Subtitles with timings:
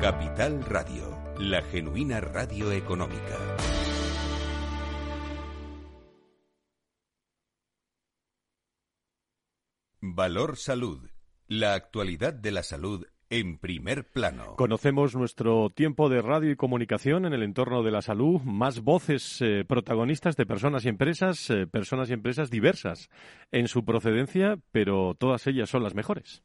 [0.00, 3.38] Capital Radio, la genuina radio económica.
[10.02, 11.08] Valor Salud.
[11.48, 14.56] La actualidad de la salud en primer plano.
[14.56, 19.40] Conocemos nuestro tiempo de radio y comunicación en el entorno de la salud, más voces
[19.40, 23.08] eh, protagonistas de personas y empresas, eh, personas y empresas diversas
[23.50, 26.44] en su procedencia, pero todas ellas son las mejores.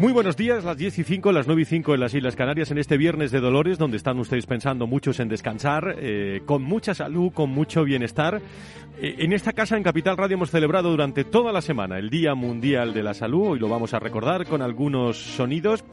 [0.00, 2.70] Muy buenos días, las 10 y 5, las 9 y 5 en las Islas Canarias
[2.70, 6.94] en este viernes de Dolores, donde están ustedes pensando muchos en descansar, eh, con mucha
[6.94, 8.40] salud, con mucho bienestar.
[8.98, 12.34] Eh, en esta casa, en Capital Radio, hemos celebrado durante toda la semana el Día
[12.34, 13.48] Mundial de la Salud.
[13.48, 15.84] Hoy lo vamos a recordar con algunos sonidos,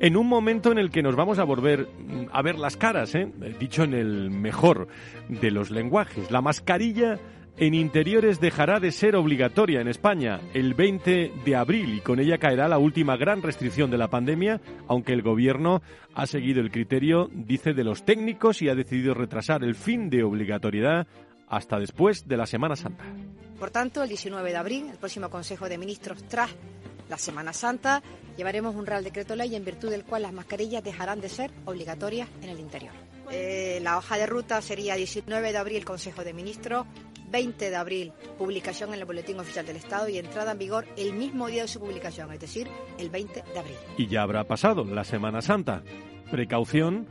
[0.00, 3.14] en un momento en el que nos vamos a volver mm, a ver las caras,
[3.14, 3.30] ¿eh?
[3.60, 4.88] dicho en el mejor
[5.28, 6.32] de los lenguajes.
[6.32, 7.20] La mascarilla
[7.58, 12.38] en interiores dejará de ser obligatoria en España el 20 de abril y con ella
[12.38, 15.82] caerá la última gran restricción de la pandemia, aunque el gobierno
[16.14, 20.22] ha seguido el criterio, dice, de los técnicos y ha decidido retrasar el fin de
[20.22, 21.06] obligatoriedad
[21.46, 23.04] hasta después de la Semana Santa.
[23.58, 26.50] Por tanto, el 19 de abril, el próximo Consejo de Ministros tras
[27.10, 28.02] la Semana Santa,
[28.36, 32.28] llevaremos un Real Decreto Ley en virtud del cual las mascarillas dejarán de ser obligatorias
[32.42, 32.92] en el interior.
[33.30, 36.86] Eh, la hoja de ruta sería 19 de abril Consejo de Ministros,
[37.32, 41.14] 20 de abril publicación en el Boletín Oficial del Estado y entrada en vigor el
[41.14, 43.76] mismo día de su publicación, es decir, el 20 de abril.
[43.96, 45.82] Y ya habrá pasado la Semana Santa.
[46.30, 47.08] Precaución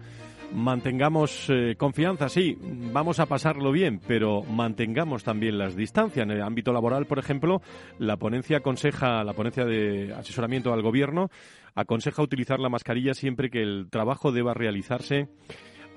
[0.54, 6.24] mantengamos eh, confianza, sí, vamos a pasarlo bien, pero mantengamos también las distancias.
[6.24, 7.62] En el ámbito laboral, por ejemplo,
[7.98, 11.30] la ponencia aconseja, la ponencia de asesoramiento al gobierno
[11.74, 15.30] aconseja utilizar la mascarilla siempre que el trabajo deba realizarse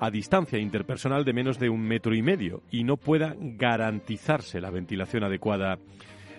[0.04, 4.70] a distancia interpersonal de menos de un metro y medio y no pueda garantizarse la
[4.70, 5.78] ventilación adecuada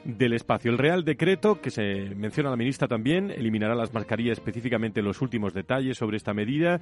[0.04, 0.70] del espacio.
[0.70, 5.56] El Real Decreto, que se menciona la ministra también, eliminará las mascarillas específicamente los últimos
[5.56, 6.80] detalles sobre esta medida.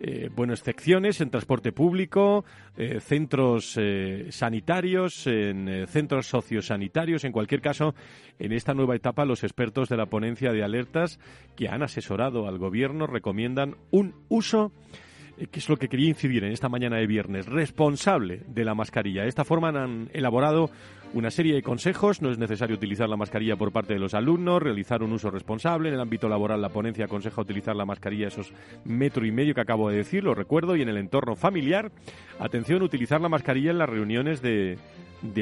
[0.00, 2.44] Eh, bueno, excepciones en transporte público,
[2.76, 7.22] eh, centros eh, sanitarios, en centros sociosanitarios.
[7.22, 7.94] En cualquier caso,
[8.40, 11.20] en esta nueva etapa, los expertos de la ponencia de alertas
[11.54, 15.04] que han asesorado al Gobierno recomiendan un uso eh,
[15.50, 19.22] que es lo que quería incidir en esta mañana de viernes, responsable de la mascarilla.
[19.22, 20.70] De esta forma han elaborado
[21.14, 22.20] una serie de consejos.
[22.20, 25.88] No es necesario utilizar la mascarilla por parte de los alumnos, realizar un uso responsable.
[25.88, 28.52] En el ámbito laboral, la ponencia aconseja utilizar la mascarilla esos
[28.84, 30.76] metro y medio que acabo de decir, lo recuerdo.
[30.76, 31.90] Y en el entorno familiar,
[32.38, 34.78] atención, utilizar la mascarilla en las reuniones de,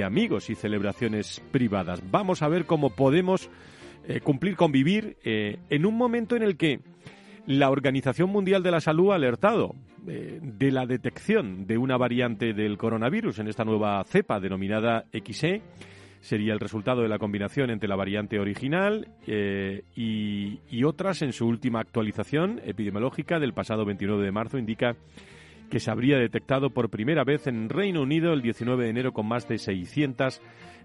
[0.04, 2.02] amigos y celebraciones privadas.
[2.10, 3.50] Vamos a ver cómo podemos
[4.06, 6.80] eh, cumplir, convivir eh, en un momento en el que
[7.46, 9.74] la Organización Mundial de la Salud ha alertado
[10.06, 15.62] eh, de la detección de una variante del coronavirus en esta nueva cepa denominada XE.
[16.20, 21.46] Sería el resultado de la combinación entre la variante original eh, y, otras en su
[21.46, 24.96] última actualización epidemiológica del pasado 29 de marzo indica
[25.70, 29.26] que se habría detectado por primera vez en Reino Unido el 19 de enero con
[29.26, 30.40] más de 600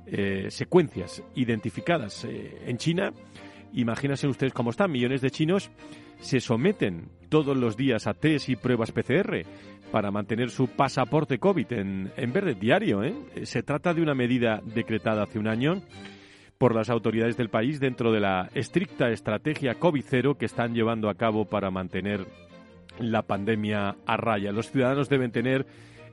[0.08, 3.12] eh, secuencias identificadas en China.
[3.74, 5.72] Imagínense ustedes cómo están, millones de chinos
[6.20, 9.44] se someten todos los días a test y pruebas PCR
[9.92, 13.04] para mantener su pasaporte COVID en, verde diario.
[13.04, 13.16] ¿eh?
[13.44, 15.82] Se trata de una medida decretada hace un año
[16.58, 21.16] por las autoridades del país dentro de la estricta estrategia COVID-0 que están llevando a
[21.16, 22.26] cabo para mantener
[23.00, 24.52] la pandemia a raya.
[24.52, 25.68] Los ciudadanos deben tener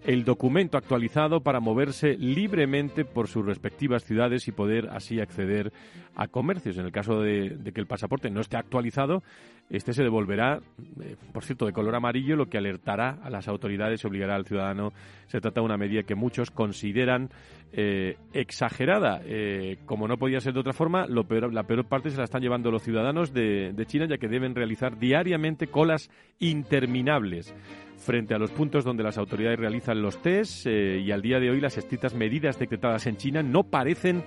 [0.05, 5.73] el documento actualizado para moverse libremente por sus respectivas ciudades y poder así acceder
[6.15, 6.77] a comercios.
[6.77, 9.23] En el caso de, que el pasaporte no esté actualizado,
[9.71, 10.61] este se devolverá,
[11.01, 14.45] eh, por cierto, de color amarillo, lo que alertará a las autoridades y obligará al
[14.45, 14.93] ciudadano.
[15.27, 17.31] Se trata de una medida que muchos consideran
[17.73, 19.23] eh, exagerada.
[19.25, 22.25] Eh, como no podía ser de otra forma, lo peor, la peor parte se la
[22.25, 27.55] están llevando los ciudadanos de, de China, ya que deben realizar diariamente colas interminables
[27.97, 31.61] frente a los puntos donde las autoridades realizan los test y al día de hoy
[31.61, 34.25] las estrictas medidas decretadas en China no parecen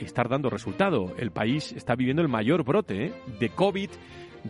[0.00, 1.14] estar dando resultado.
[1.18, 3.90] El país está viviendo el mayor brote de COVID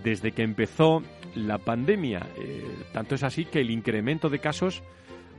[0.02, 1.02] desde que empezó
[1.34, 2.26] la pandemia.
[2.38, 2.62] Eh,
[2.92, 4.82] tanto es así que el incremento de casos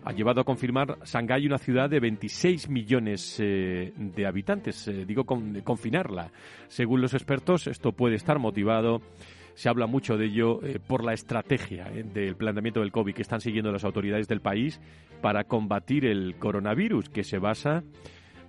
[0.04, 4.90] ha llevado a confirmar Shanghái una ciudad de 26 millones de habitantes.
[5.06, 6.32] digo, confinarla.
[6.70, 9.02] Según los expertos, esto puede estar motivado
[9.58, 13.24] se habla mucho de ello eh, por la estrategia eh, del planteamiento del COVID que
[13.24, 14.80] están siguiendo las autoridades del país
[15.20, 17.84] para combatir el coronavirus, que se basa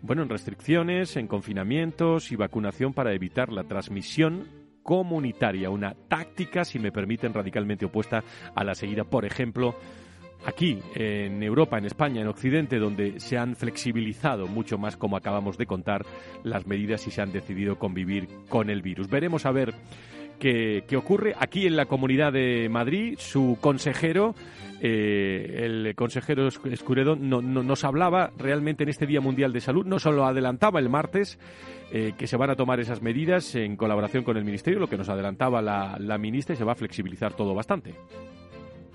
[0.03, 4.47] bueno, en restricciones, en confinamientos y vacunación para evitar la transmisión
[4.89, 8.25] comunitaria, una táctica, si me permiten, radicalmente opuesta
[8.55, 9.75] a la seguida, por ejemplo,
[10.47, 15.59] aquí en Europa, en España, en Occidente, donde se han flexibilizado mucho más, como acabamos
[15.59, 16.07] de contar,
[16.43, 19.11] las medidas y se han decidido convivir con el virus.
[19.11, 19.75] Veremos a ver
[20.39, 21.35] qué, ocurre.
[21.39, 24.35] Aquí en la Comunidad de Madrid, su consejero,
[24.81, 29.99] eh, el consejero Escuredo, no, nos hablaba realmente en este Día Mundial de Salud, no
[29.99, 31.39] solo adelantaba el martes,
[31.93, 34.97] eh, que se van a tomar esas medidas en colaboración con el Ministerio, lo que
[34.97, 37.95] nos adelantaba la, la ministra, y se va a flexibilizar todo bastante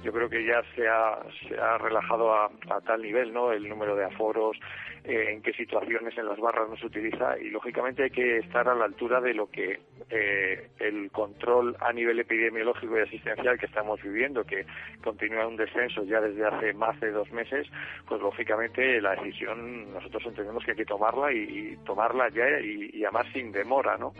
[0.03, 1.17] yo creo que ya se ha,
[1.47, 2.49] se ha relajado a,
[2.85, 3.51] tal nivel, ¿no?
[3.51, 4.57] El número de aforos,
[5.03, 8.67] eh, en qué situaciones en las barras no se utiliza y lógicamente hay que estar
[8.67, 9.79] a la altura de lo que
[10.09, 14.65] eh, el control a nivel epidemiológico y asistencial que estamos viviendo, que
[15.03, 17.67] continúa un descenso ya desde hace más de dos meses,
[18.07, 23.03] pues lógicamente la decisión nosotros entendemos que hay que tomarla y, tomarla ya y, y
[23.03, 24.13] además sin demora, ¿no?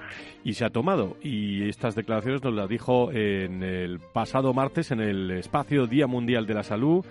[0.44, 5.00] Y se ha tomado y estas declaraciones nos las dijo en el pasado martes en
[5.00, 7.04] el espacio Día Mundial de la Salud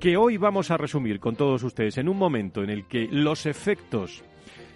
[0.00, 3.46] que hoy vamos a resumir con todos ustedes en un momento en el que los
[3.46, 4.24] efectos,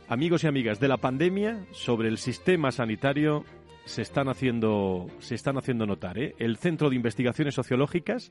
[0.09, 3.45] amigos y amigas, de la pandemia sobre el sistema sanitario
[3.85, 6.17] se están haciendo, se están haciendo notar.
[6.17, 6.37] ¿eh?
[6.39, 8.31] El Centro de Investigaciones Sociológicas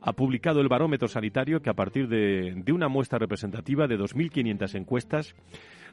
[0.00, 4.76] ha publicado el barómetro sanitario que a partir de, de una muestra representativa de 2.500
[4.76, 5.34] encuestas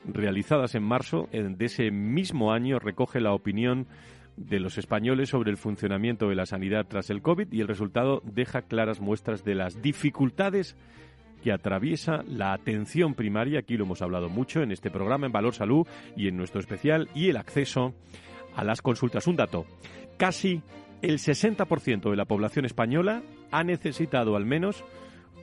[0.05, 3.87] realizadas en marzo de ese mismo año recoge la opinión
[4.37, 8.21] de los españoles sobre el funcionamiento de la sanidad tras el COVID y el resultado
[8.25, 10.75] deja claras muestras de las dificultades
[11.43, 15.53] que atraviesa la atención primaria, aquí lo hemos hablado mucho en este programa, en Valor
[15.53, 15.87] Salud
[16.17, 17.93] y en nuestro especial, y el acceso
[18.55, 19.27] a las consultas.
[19.27, 19.65] Un dato,
[20.17, 20.63] casi
[21.03, 23.21] el 60% de la población española
[23.51, 24.83] ha necesitado al menos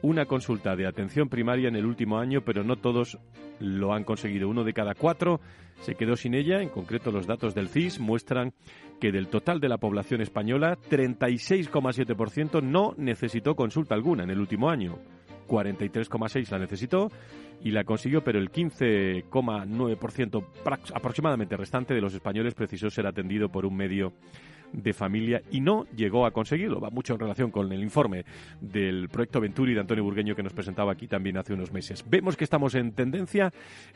[0.03, 3.19] una consulta de atención primaria en el último año, pero no todos
[3.61, 4.49] lo han conseguido.
[4.49, 5.41] Uno de cada cuatro
[5.81, 6.61] se quedó sin ella.
[6.61, 8.53] En concreto, los datos del CIS muestran
[9.01, 14.71] que del total de la población española, 36,7% no necesitó consulta alguna en el último
[14.71, 14.99] año.
[15.49, 17.09] 43,6 la necesitó
[17.63, 20.47] y la consiguió, pero el 15,9%
[20.95, 24.13] aproximadamente restante de los españoles precisó ser atendido por un medio
[24.73, 26.81] de familia y no llegó a conseguirlo.
[26.81, 28.25] Va mucho en relación con el informe
[28.61, 32.05] del proyecto Venturi de Antonio Burgueño que nos presentaba aquí también hace unos meses.
[32.09, 33.53] Vemos que estamos en tendencia,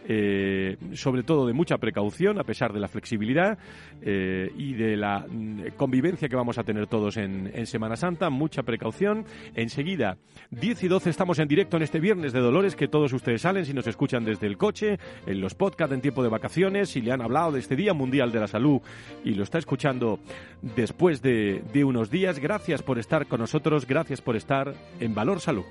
[0.07, 3.59] eh, sobre todo de mucha precaución, a pesar de la flexibilidad
[4.03, 8.31] eh, y de la mm, convivencia que vamos a tener todos en, en Semana Santa.
[8.31, 9.25] Mucha precaución.
[9.55, 10.19] Enseguida,
[10.51, 13.65] 10 y 12 estamos en directo en este viernes de Dolores, que todos ustedes salen
[13.65, 17.13] si nos escuchan desde el coche, en los podcasts en tiempo de vacaciones, si le
[17.13, 18.81] han hablado de este Día Mundial de la Salud
[19.25, 20.19] y lo está escuchando
[20.75, 22.39] después de, unos días.
[22.39, 25.65] Gracias por estar con nosotros, gracias por estar en Valor Salud.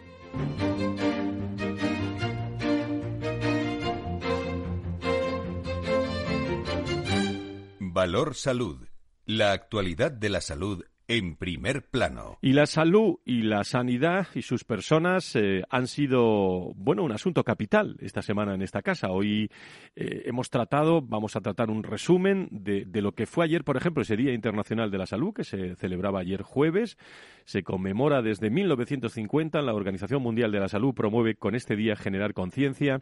[7.80, 8.88] Valor Salud.
[9.25, 12.37] La actualidad de la salud en primer plano.
[12.41, 17.43] Y la salud y la sanidad y sus personas eh, han sido, bueno, un asunto
[17.43, 19.11] capital esta semana en esta casa.
[19.11, 19.49] Hoy
[19.95, 23.77] eh, hemos tratado, vamos a tratar un resumen de, de, lo que fue ayer, por
[23.77, 26.97] ejemplo, ese Día Internacional de la Salud, que se celebraba ayer jueves.
[27.45, 29.61] Se conmemora desde 1950.
[29.61, 33.01] La Organización Mundial de la Salud promueve con este día generar conciencia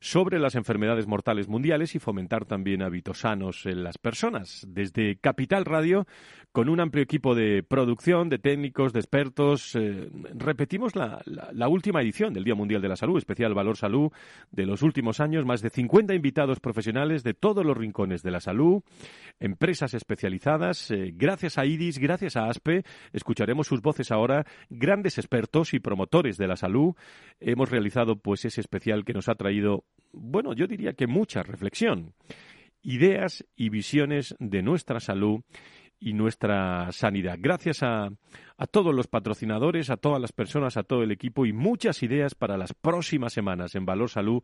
[0.00, 4.66] sobre las enfermedades mortales mundiales y fomentar también hábitos sanos en las personas.
[4.68, 6.06] Desde Capital Radio,
[6.52, 12.32] con un amplio equipo de producción, de técnicos, de expertos, eh, repetimos la, última edición
[12.32, 14.10] del Día Mundial de la Salud, especial Valor Salud,
[14.50, 18.40] de los últimos años, más de 50 invitados profesionales de todos los rincones de la
[18.40, 18.82] salud,
[19.38, 20.90] empresas especializadas.
[20.90, 26.38] Eh, gracias a IDIS, gracias a ASPE, escucharemos sus voces ahora, grandes expertos y promotores
[26.38, 26.94] de la salud.
[27.38, 32.14] Hemos realizado pues ese especial que nos ha traído bueno, yo diría que mucha reflexión,
[32.82, 35.40] ideas y visiones de nuestra salud
[35.98, 37.36] y nuestra sanidad.
[37.38, 38.08] Gracias a,
[38.58, 42.34] a, todos los patrocinadores, a todas las personas, a todo el equipo y muchas ideas
[42.34, 44.42] para las próximas semanas en Valor Salud,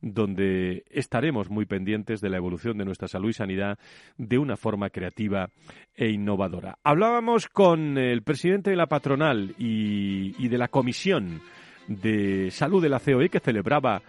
[0.00, 3.78] donde estaremos muy pendientes de la evolución de nuestra salud y sanidad
[4.16, 5.48] de una forma creativa
[5.94, 6.78] e innovadora.
[6.84, 11.40] Hablábamos con el presidente de la patronal y, y de la Comisión
[11.88, 14.02] de Salud de la COE que celebraba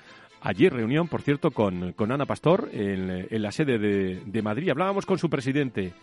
[0.45, 4.69] Ayer reunión, por cierto, con, con Ana Pastor en, en, la sede de, de, Madrid.
[4.69, 5.93] Hablábamos con su presidente,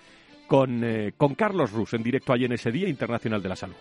[0.46, 3.74] con, eh, con Carlos Rus, en directo ayer en ese Día Internacional de la Salud.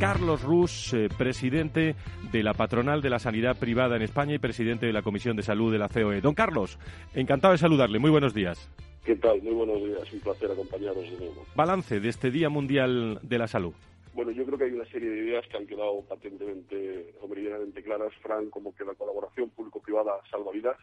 [0.00, 1.94] Carlos Rus, eh, presidente
[2.32, 5.42] de la Patronal de la Sanidad Privada en España y presidente de la Comisión de
[5.42, 6.22] Salud de la COE.
[6.22, 6.78] Don Carlos,
[7.14, 7.98] encantado de saludarle.
[7.98, 8.70] Muy buenos días.
[9.04, 9.42] ¿Qué tal?
[9.42, 10.10] Muy buenos días.
[10.10, 11.44] Un placer acompañaros de nuevo.
[11.54, 13.74] Balance de este Día Mundial de la Salud.
[14.18, 17.84] Bueno, yo creo que hay una serie de ideas que han quedado patentemente o meridianamente
[17.84, 20.76] claras, Fran, como que la colaboración público-privada salva vidas.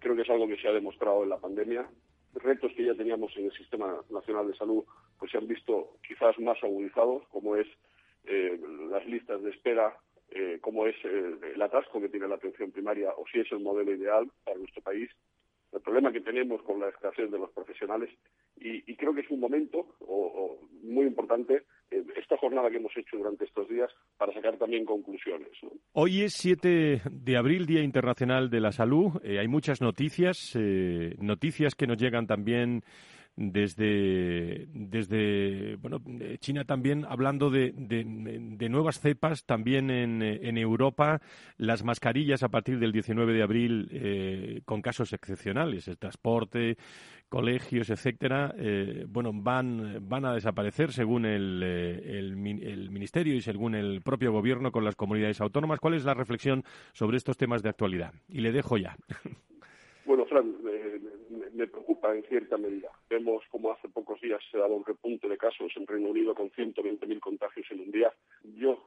[0.00, 1.88] Creo que es algo que se ha demostrado en la pandemia.
[2.34, 4.84] Retos que ya teníamos en el Sistema Nacional de Salud
[5.18, 7.66] pues se han visto quizás más agudizados, como es
[8.26, 8.60] eh,
[8.90, 9.96] las listas de espera,
[10.28, 13.60] eh, como es eh, el atasco que tiene la atención primaria o si es el
[13.60, 15.08] modelo ideal para nuestro país
[15.72, 18.10] el problema que tenemos con la escasez de los profesionales
[18.56, 19.96] y, creo que es un momento
[20.82, 25.50] muy importante eh, esta jornada que hemos hecho durante estos días para sacar también conclusiones.
[25.92, 29.20] Hoy es 7 de abril, Día Internacional de la Salud.
[29.22, 32.82] Eh, hay muchas noticias, eh, noticias que nos llegan también
[33.36, 36.00] desde, desde bueno,
[36.38, 41.20] China también hablando de, de, nuevas cepas también en, en, Europa,
[41.56, 46.76] las mascarillas a partir del 19 de abril con casos excepcionales, el transporte,
[47.34, 53.74] colegios, etcétera, eh, bueno, van, van a desaparecer según el, eh, el, Ministerio y según
[53.74, 55.80] el propio Gobierno con las comunidades autónomas.
[55.80, 56.62] ¿Cuál es la reflexión
[56.92, 58.12] sobre estos temas de actualidad?
[58.28, 58.96] Y le dejo ya.
[60.06, 60.54] Bueno, Fran,
[61.54, 62.90] me preocupa en cierta medida.
[63.08, 66.50] Vemos como hace pocos días se daba un repunte de casos en Reino Unido con
[66.50, 68.12] 120.000 contagios en un día.
[68.58, 68.86] Yo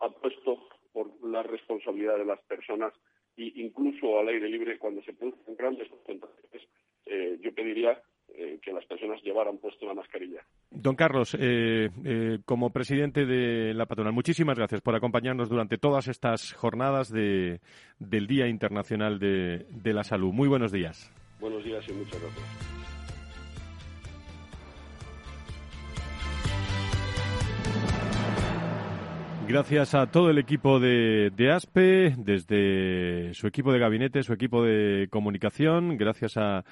[0.00, 2.94] apuesto por la responsabilidad de las personas
[3.36, 6.66] e incluso al aire libre cuando se producen grandes concentraciones.
[7.06, 8.00] Eh, yo pediría
[8.38, 10.42] eh, que las personas llevaran puesto la mascarilla.
[10.70, 16.06] Don Carlos, eh, eh, como presidente de la patronal, muchísimas gracias por acompañarnos durante todas
[16.08, 17.60] estas jornadas de,
[17.98, 20.32] del Día Internacional de, de la Salud.
[20.32, 21.10] Muy buenos días.
[21.40, 22.75] Buenos días y muchas gracias.
[29.48, 35.06] Gracias a todo el equipo de, ASPE, desde su equipo de gabinete, su equipo de
[35.08, 36.64] comunicación, gracias a,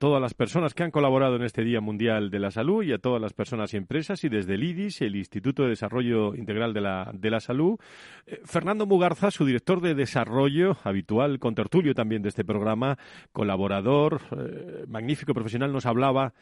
[0.00, 2.98] todas las personas que han colaborado en este Día Mundial de la Salud y a
[2.98, 6.80] todas las personas y empresas, y desde el IDIS, el Instituto de Desarrollo Integral de
[6.80, 7.78] la, de la Salud.
[8.26, 12.98] Eh, Fernando Mugarza, su director de desarrollo, habitual, con tertulio también de este programa,
[13.32, 16.34] colaborador, eh, magnífico profesional, nos hablaba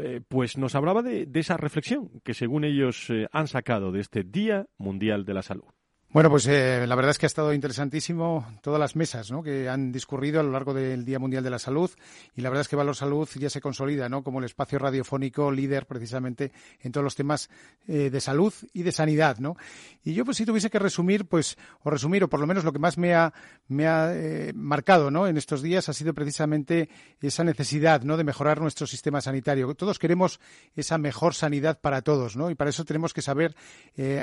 [0.00, 4.22] eh, pues nos hablaba de, esa reflexión que según ellos eh, han sacado de este
[4.22, 5.72] Día Mundial de la Salud.
[6.12, 9.42] Bueno, pues eh, la verdad es que ha estado interesantísimo todas las mesas ¿no?
[9.42, 11.90] que han discurrido a lo largo del Día Mundial de la Salud
[12.36, 14.22] y la verdad es que Valor Salud ya se consolida ¿no?
[14.22, 16.52] como el espacio radiofónico líder precisamente
[16.82, 17.48] en todos los temas
[17.88, 19.38] eh, de salud y de sanidad.
[19.38, 19.56] ¿no?
[20.04, 22.74] Y yo pues si tuviese que resumir, pues o resumir o por lo menos lo
[22.74, 23.32] que más me ha,
[23.68, 25.26] me ha eh, marcado ¿no?
[25.26, 26.90] en estos días ha sido precisamente
[27.22, 28.18] esa necesidad ¿no?
[28.18, 29.74] de mejorar nuestro sistema sanitario.
[29.74, 30.40] Todos queremos
[30.76, 32.50] esa mejor sanidad para todos ¿no?
[32.50, 33.56] y para eso tenemos que saber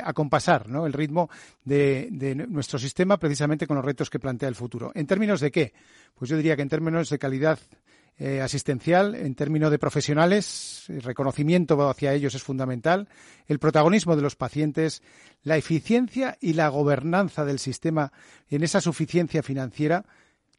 [0.03, 0.86] acompasar ¿no?
[0.86, 1.31] el ritmo
[1.65, 4.91] de de, nuestro sistema precisamente con los retos que plantea el futuro.
[4.95, 5.74] ¿En términos de qué?
[6.15, 7.59] Pues yo diría que en términos de calidad
[8.17, 13.07] eh, asistencial, en términos de profesionales, el reconocimiento hacia ellos es fundamental,
[13.48, 15.01] el protagonismo de los pacientes,
[15.43, 18.12] la eficiencia y la gobernanza del sistema
[18.50, 20.05] en esa suficiencia financiera.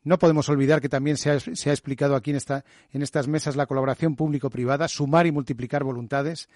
[0.02, 2.38] No podemos olvidar que también se ha, explicado aquí en,
[2.92, 6.48] en estas mesas la colaboración público-privada, sumar y multiplicar voluntades,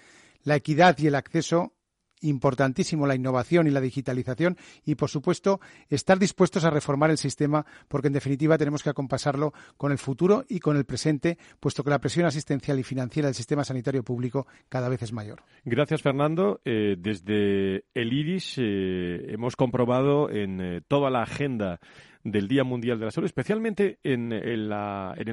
[0.43, 1.73] la equidad y el acceso
[2.21, 7.65] importantísimo la innovación y la digitalización y, por supuesto, estar dispuestos a reformar el sistema
[7.87, 11.89] porque, en definitiva, tenemos que acompasarlo con el futuro y con el presente, puesto que
[11.89, 15.43] la presión asistencial y financiera del sistema sanitario público cada vez es mayor.
[15.63, 16.61] Gracias, Fernando.
[16.65, 21.79] Eh, desde el IRIS eh, hemos comprobado en eh, toda la agenda
[22.25, 24.71] del Día Mundial de la Salud, especialmente en, el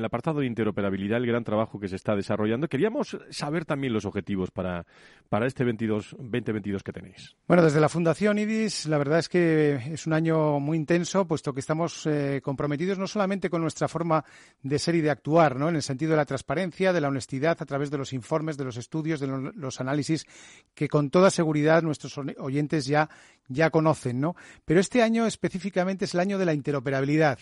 [0.05, 2.69] apartado de interoperabilidad, el gran trabajo que se está desarrollando.
[2.69, 4.85] Queríamos saber también los objetivos para,
[5.31, 7.35] para este 22, 2022 que tenéis.
[7.49, 11.55] Bueno, desde la Fundación IDIS, la verdad es que es un año muy intenso, puesto
[11.55, 14.23] que estamos eh, comprometidos no solamente con nuestra forma
[14.63, 15.71] de ser y de actuar, ¿no?
[15.71, 18.65] en el sentido de la transparencia, de la honestidad, a través de los informes, de
[18.65, 20.27] los estudios, de los análisis,
[20.75, 23.09] que con toda seguridad nuestros oyentes ya,
[23.49, 24.37] ya conocen, ¿no?
[24.65, 27.39] Pero este año específicamente es el año de la interoperabilidad.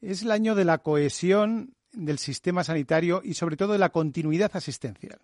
[0.00, 4.50] Es el año de la cohesión del sistema sanitario y sobre todo de la continuidad
[4.54, 5.18] asistencial.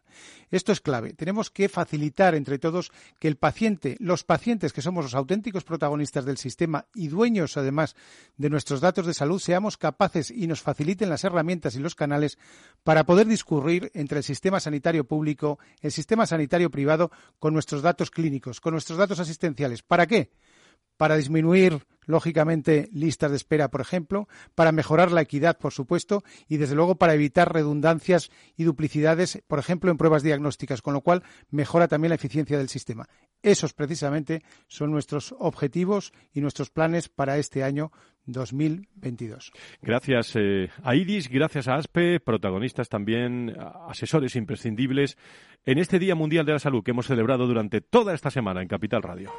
[0.51, 1.13] Esto es clave.
[1.13, 6.25] Tenemos que facilitar entre todos que el paciente, los pacientes que somos los auténticos protagonistas
[6.25, 7.95] del sistema y dueños además
[8.37, 12.39] de nuestros datos de salud, seamos capaces y nos faciliten las herramientas y los canales
[12.83, 18.11] para poder discurrir entre el sistema sanitario público, el sistema sanitario privado con nuestros datos
[18.11, 19.83] clínicos, con nuestros datos asistenciales.
[19.83, 20.31] ¿Para qué?
[21.03, 26.59] Para disminuir lógicamente, listas de espera, por ejemplo, para mejorar la equidad, por supuesto, y
[26.59, 31.25] desde luego para evitar redundancias y duplicidades, por ejemplo, en pruebas diagnósticas, con lo cual
[31.51, 33.09] mejora también la eficiencia del sistema.
[33.43, 37.91] Esos precisamente son nuestros objetivos y nuestros planes para este año
[38.27, 39.51] 2022.
[39.81, 43.57] Gracias eh, a IDIS, gracias a ASPE, protagonistas también,
[43.89, 45.19] asesores imprescindibles
[45.65, 48.69] en este Día Mundial de la Salud que hemos celebrado durante toda esta semana en
[48.69, 49.33] Capital Radio.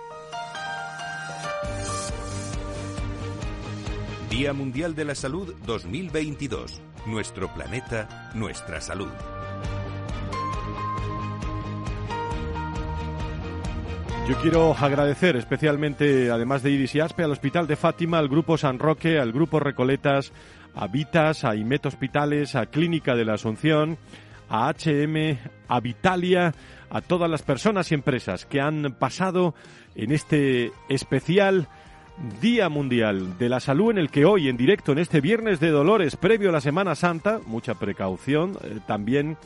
[4.36, 6.82] Día Mundial de la Salud 2022.
[7.06, 9.12] Nuestro planeta, nuestra salud.
[14.28, 18.58] Yo quiero agradecer especialmente, además de Iris y Aspe, al Hospital de Fátima, al Grupo
[18.58, 20.34] San Roque, al Grupo Recoletas,
[20.74, 24.00] a Vitas, a IMET Hospitales, a Clínica de la Asunción,
[24.50, 25.38] a HM,
[25.68, 26.56] a Vitalia,
[26.90, 29.54] a todas las personas y empresas que han pasado
[29.94, 31.68] en este especial
[32.42, 35.72] Día Mundial de la Salud en el que hoy en directo en este Viernes de
[35.72, 39.38] Dolores previo a la Semana Santa, mucha precaución, eh, también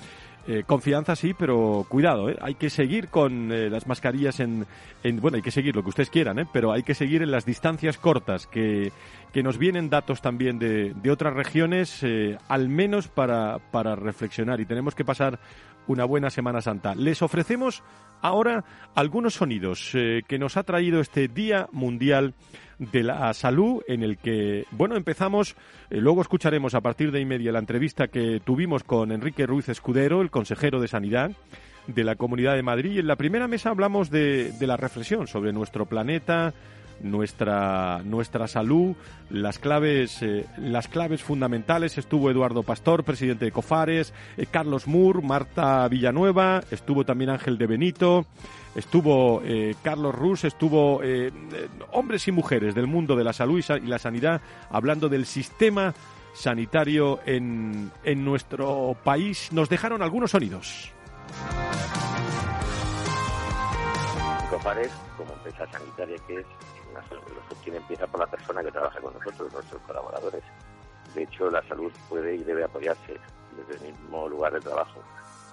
[0.50, 2.38] eh, confianza sí, pero cuidado, ¿eh?
[2.40, 4.66] hay que seguir con eh, las mascarillas en,
[5.20, 6.48] bueno, hay que seguir lo que ustedes quieran, ¿eh?
[6.54, 8.94] pero hay que seguir en las distancias cortas, que,
[9.34, 12.02] que nos vienen datos también de, de otras regiones,
[12.48, 15.38] al menos para, para reflexionar y tenemos que pasar
[15.88, 16.96] una buena Semana Santa.
[16.96, 17.84] Les ofrecemos
[18.22, 18.64] ahora
[18.96, 22.34] algunos sonidos que nos ha traído este Día Mundial
[22.80, 25.56] de la salud en el que, bueno, empezamos,
[25.90, 29.70] eh, luego escucharemos a partir de y media la entrevista que tuvimos con Enrique Ruiz
[29.70, 31.32] Escudero, el consejero de Sanidad
[31.88, 32.92] de la Comunidad de Madrid.
[32.92, 36.54] Y en la primera mesa hablamos de, de la reflexión sobre nuestro planeta,
[37.02, 38.96] nuestra, nuestra salud,
[39.30, 41.98] las claves, eh, las claves fundamentales.
[41.98, 47.68] Estuvo Eduardo Pastor, presidente de Cofares, eh, Carlos Moore, Marta Villanueva, estuvo también Ángel de
[47.68, 48.26] Benito,
[48.76, 51.02] estuvo eh, Carlos Rus, estuvo
[51.92, 55.94] hombres y mujeres del mundo de la salud y la sanidad hablando del sistema
[56.34, 59.52] sanitario en, en nuestro país.
[59.52, 60.92] Nos dejaron algunos sonidos.
[64.50, 66.46] Cofares, como empresa sanitaria que es,
[67.64, 70.44] quien empieza por la persona que trabaja con nosotros, nuestros colaboradores.
[71.14, 73.18] De hecho, la salud puede y debe apoyarse
[73.58, 75.02] desde el mismo lugar de trabajo.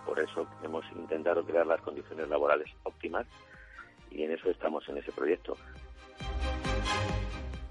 [0.06, 3.26] Por eso hemos intentado crear las condiciones laborales óptimas
[4.10, 5.56] y en eso estamos en ese proyecto.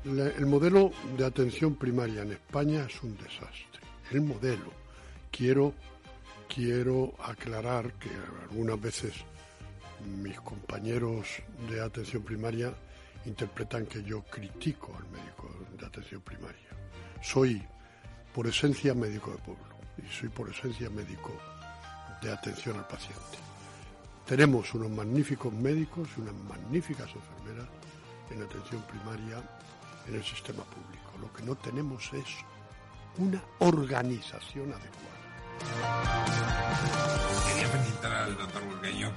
[0.05, 3.81] el modelo de atención primaria en España es un desastre.
[4.11, 4.71] El modelo.
[5.31, 5.73] Quiero,
[6.53, 8.09] quiero aclarar que
[8.49, 9.13] algunas veces
[10.05, 12.73] mis compañeros de atención primaria
[13.25, 16.69] interpretan que yo critico al médico de atención primaria.
[17.21, 17.61] Soy
[18.33, 21.31] por esencia médico de pueblo y soy por esencia médico
[22.21, 23.37] de atención al paciente.
[24.25, 27.67] Tenemos unos magníficos médicos y unas magníficas enfermeras
[28.31, 29.41] en atención primaria
[30.07, 31.11] en el sistema público.
[31.19, 32.25] Lo que no tenemos es
[33.17, 35.22] una organización adecuada.
[37.47, 39.13] Quería felicitar al doctor Burgueño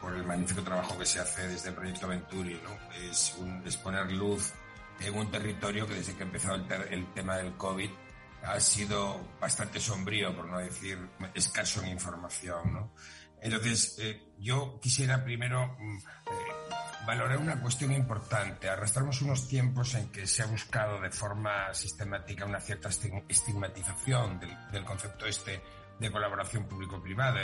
[0.00, 2.60] por, el magnífico trabajo que se hace desde el Proyecto Venturi.
[2.62, 2.76] ¿no?
[3.10, 4.52] Es, un, poner luz
[5.00, 7.90] en un territorio que desde que empezó el, el tema del COVID
[8.42, 10.98] ha sido bastante sombrío, por no decir
[11.34, 12.72] escaso en información.
[12.72, 12.92] ¿no?
[13.40, 16.32] Entonces, eh, yo quisiera primero mm, eh,
[17.06, 18.68] valorar una cuestión importante.
[18.68, 22.88] Arrastramos unos tiempos en que se ha buscado de forma sistemática una cierta
[23.28, 25.62] estigmatización del, del concepto este
[26.00, 27.42] de colaboración público-privada.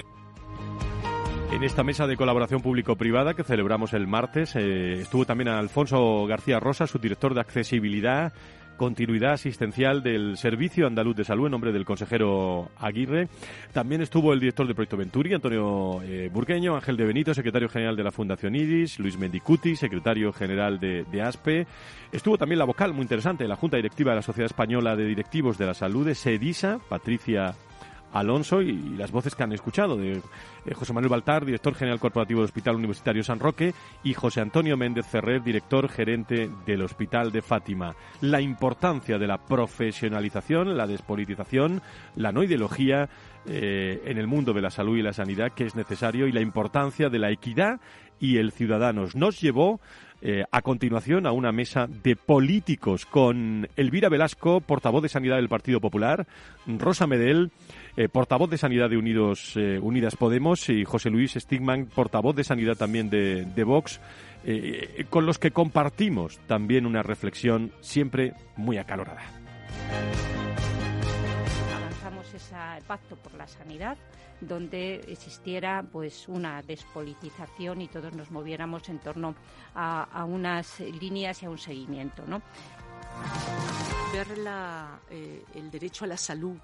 [1.52, 6.58] En esta mesa de colaboración público-privada que celebramos el martes eh, estuvo también Alfonso García
[6.58, 8.32] Rosa, su director de accesibilidad,
[8.76, 13.28] continuidad asistencial del Servicio Andaluz de Salud en nombre del consejero Aguirre.
[13.72, 17.96] También estuvo el director del proyecto Venturi, Antonio eh, Burgueño, Ángel de Benito, secretario general
[17.96, 21.66] de la Fundación IDIS, Luis Mendicuti, secretario general de, de ASPE.
[22.12, 25.58] Estuvo también la vocal, muy interesante, la Junta Directiva de la Sociedad Española de Directivos
[25.58, 27.54] de la Salud de SEDISA, Patricia
[28.18, 30.22] Alonso y, las voces que han escuchado de
[30.64, 34.76] eh, José Manuel Baltar, director general corporativo del Hospital Universitario San Roque, y José Antonio
[34.76, 37.94] Méndez Ferrer, director gerente del Hospital de Fátima.
[38.20, 41.82] La importancia de la profesionalización, la despolitización,
[42.14, 43.08] la no ideología
[43.46, 46.40] eh, en el mundo de la salud y la sanidad que es necesario y la
[46.40, 47.80] importancia de la equidad
[48.18, 49.14] y el ciudadanos.
[49.14, 49.80] Nos llevó
[50.22, 55.48] eh, a continuación a una mesa de políticos con Elvira Velasco, portavoz de Sanidad del
[55.48, 56.26] Partido Popular,
[56.66, 57.50] Rosa Medel,
[57.96, 62.44] eh, portavoz de Sanidad de Unidos, eh, Unidas Podemos y José Luis Stigman, portavoz de
[62.44, 64.00] Sanidad también de, de Vox,
[65.10, 69.22] con los que compartimos también una reflexión siempre muy acalorada.
[72.36, 72.54] Ese
[72.86, 73.96] pacto por la sanidad
[74.40, 79.34] donde existiera pues una despolitización y todos nos moviéramos en torno
[79.74, 82.24] a, unas líneas y a un seguimiento.
[82.26, 82.42] ¿no?
[84.12, 84.28] Ver
[85.10, 86.56] eh, el derecho a la salud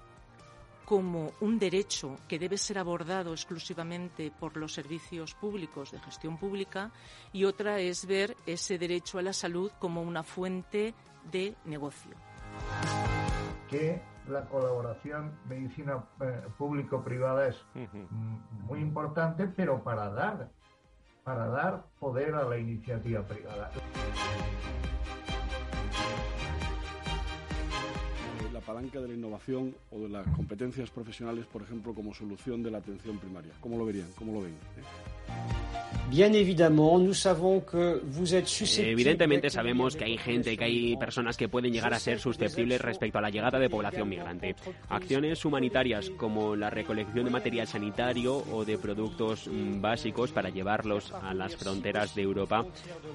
[0.85, 6.91] como un derecho que debe ser abordado exclusivamente por los servicios públicos de gestión pública
[7.31, 10.93] y otra es ver ese derecho a la salud como una fuente
[11.31, 12.11] de negocio.
[13.69, 17.65] Que la colaboración medicina eh, público-privada es
[18.67, 20.49] muy importante, pero para dar,
[21.23, 23.71] para dar poder a la iniciativa privada.
[28.65, 32.79] palanca de la innovación o de las competencias profesionales, por ejemplo, como solución de la
[32.79, 33.53] atención primaria?
[33.61, 34.07] ¿Cómo lo verían?
[34.17, 34.55] ¿Cómo lo ven?
[38.91, 43.17] Evidentemente sabemos que hay gente, que hay personas que pueden llegar a ser susceptibles respecto
[43.17, 44.55] a la llegada de población migrante.
[44.89, 51.11] Acciones humanitarias como la recolección de material sanitario o de productos mm, básicos para llevarlos
[51.11, 52.63] a las fronteras de Europa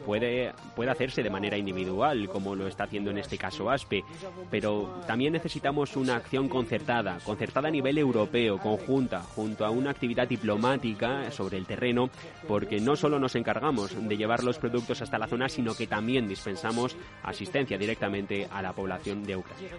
[0.05, 4.03] puede, puede hacerse de manera individual, como lo está haciendo en este caso ASPE,
[4.51, 10.27] pero también necesitamos una acción concertada, concertada a nivel europeo, conjunta, junto a una actividad
[10.27, 12.11] diplomática sobre el terreno,
[12.49, 16.29] porque no solo nos encargamos de llevar los productos hasta la zona, sino que también
[16.29, 19.71] dispensamos asistencia directamente a la población de Ucrania.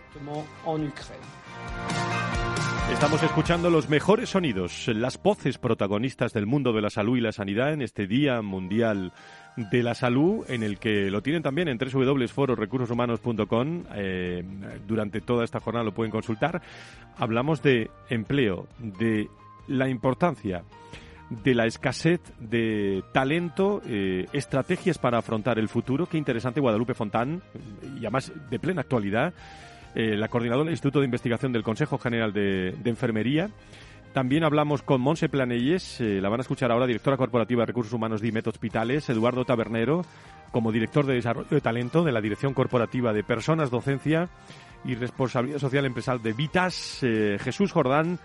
[2.91, 7.31] Estamos escuchando los mejores sonidos, las voces protagonistas del mundo de la salud y la
[7.31, 9.13] sanidad en este Día Mundial
[9.55, 13.83] de la Salud, en el que lo tienen también en www.fororecursoshumanos.com.
[13.93, 14.43] Eh,
[14.87, 16.63] durante toda esta jornada lo pueden consultar.
[17.17, 19.29] Hablamos de empleo, de
[19.67, 20.63] la importancia
[21.29, 26.07] de la escasez de talento, eh, estrategias para afrontar el futuro.
[26.07, 27.41] Qué interesante, Guadalupe Fontán,
[27.95, 29.33] y además de plena actualidad,
[29.95, 33.49] eh, la coordinadora del Instituto de Investigación del Consejo General de, Enfermería.
[34.13, 37.93] También hablamos con Monse Planelles, eh, la van a escuchar ahora, directora corporativa de Recursos
[37.93, 40.03] Humanos de IMET Hospitales, Eduardo Tabernero,
[40.51, 44.29] como director de Desarrollo de Talento de la Dirección Corporativa de Personas, Docencia
[44.83, 48.19] y Responsabilidad Social Empresarial de Vitas, Jesús Jordán,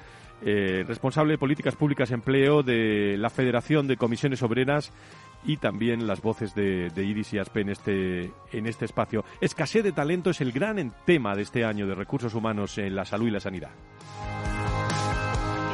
[0.44, 4.92] eh, responsable de políticas públicas empleo de la Federación de Comisiones Obreras
[5.44, 9.24] y también las voces de, de IDIS y ASPE en este, en este espacio.
[9.40, 13.04] Escasez de talento es el gran tema de este año de recursos humanos en la
[13.04, 13.70] salud y la sanidad.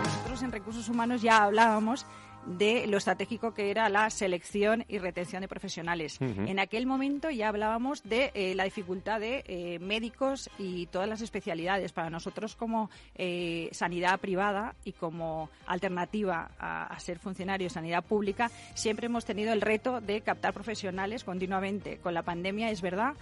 [0.05, 2.07] Nosotros en recursos humanos ya hablábamos
[2.47, 6.19] de lo estratégico que era la selección y retención de profesionales.
[6.21, 11.21] En aquel momento ya hablábamos de eh, la dificultad de eh, médicos y todas las
[11.21, 11.93] especialidades.
[11.93, 18.51] Para nosotros como eh, sanidad privada y como alternativa a, ser funcionario de sanidad pública,
[18.75, 21.99] siempre hemos tenido el reto de captar profesionales continuamente.
[21.99, 23.15] Con la pandemia es verdad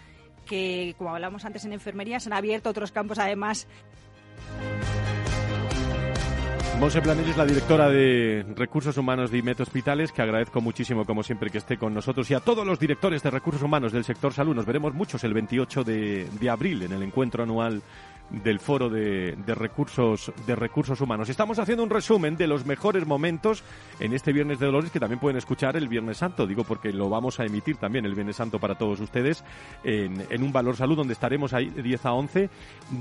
[0.46, 3.66] que, como hablamos antes en enfermería, se han abierto otros campos además.
[6.80, 11.24] Monse Planell es la directora de Recursos Humanos de IMET Hospitales, que agradezco muchísimo, como
[11.24, 14.32] siempre, que esté con nosotros y a todos los directores de Recursos Humanos del sector
[14.32, 14.54] salud.
[14.54, 17.82] Nos veremos muchos el 28 de, de abril en el encuentro anual
[18.30, 21.28] del Foro de, recursos, de Recursos Humanos.
[21.28, 23.62] Estamos haciendo un resumen de los mejores momentos
[24.00, 27.08] en este Viernes de Dolores que también pueden escuchar el Viernes Santo, digo porque lo
[27.08, 29.44] vamos a emitir también el Viernes Santo para todos ustedes
[29.84, 32.50] en, en un Valor Salud donde estaremos ahí de 10 a 11.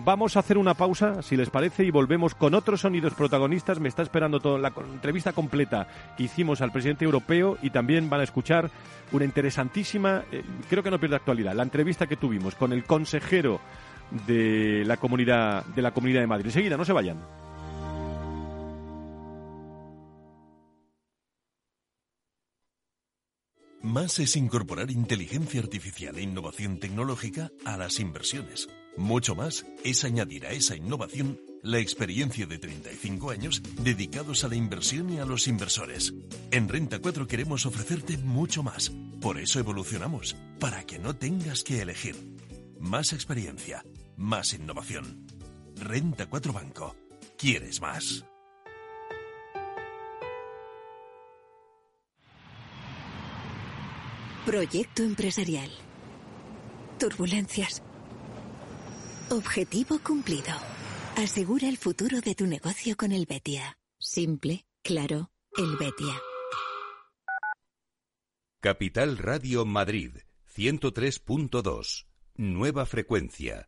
[0.05, 3.79] Vamos a hacer una pausa, si les parece, y volvemos con otros sonidos protagonistas.
[3.79, 5.87] Me está esperando toda la entrevista completa
[6.17, 8.69] que hicimos al presidente europeo y también van a escuchar
[9.11, 13.59] una interesantísima, eh, creo que no pierde actualidad, la entrevista que tuvimos con el consejero
[14.25, 16.47] de la comunidad de la comunidad de Madrid.
[16.47, 17.17] Enseguida, no se vayan.
[23.81, 28.67] Más es incorporar inteligencia artificial e innovación tecnológica a las inversiones.
[28.97, 34.55] Mucho más es añadir a esa innovación la experiencia de 35 años dedicados a la
[34.55, 36.13] inversión y a los inversores.
[36.51, 38.91] En Renta 4 queremos ofrecerte mucho más.
[39.21, 42.15] Por eso evolucionamos, para que no tengas que elegir.
[42.79, 43.83] Más experiencia,
[44.17, 45.25] más innovación.
[45.75, 46.95] Renta 4 Banco.
[47.38, 48.25] ¿Quieres más?
[54.45, 55.69] Proyecto empresarial.
[56.99, 57.84] Turbulencias.
[59.30, 60.53] Objetivo cumplido.
[61.17, 63.77] Asegura el futuro de tu negocio con el Betia.
[63.99, 66.15] Simple, claro, el Betia.
[68.62, 70.12] Capital Radio Madrid,
[70.56, 72.06] 103.2.
[72.36, 73.67] Nueva frecuencia,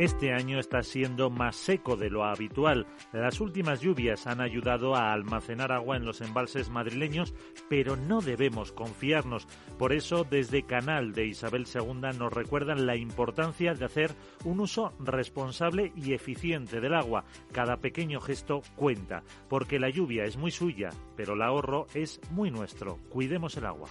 [0.00, 2.86] Este año está siendo más seco de lo habitual.
[3.12, 7.34] Las últimas lluvias han ayudado a almacenar agua en los embalses madrileños,
[7.68, 9.46] pero no debemos confiarnos.
[9.78, 14.14] Por eso, desde Canal de Isabel II nos recuerdan la importancia de hacer
[14.46, 17.26] un uso responsable y eficiente del agua.
[17.52, 22.50] Cada pequeño gesto cuenta, porque la lluvia es muy suya, pero el ahorro es muy
[22.50, 22.96] nuestro.
[23.10, 23.90] Cuidemos el agua.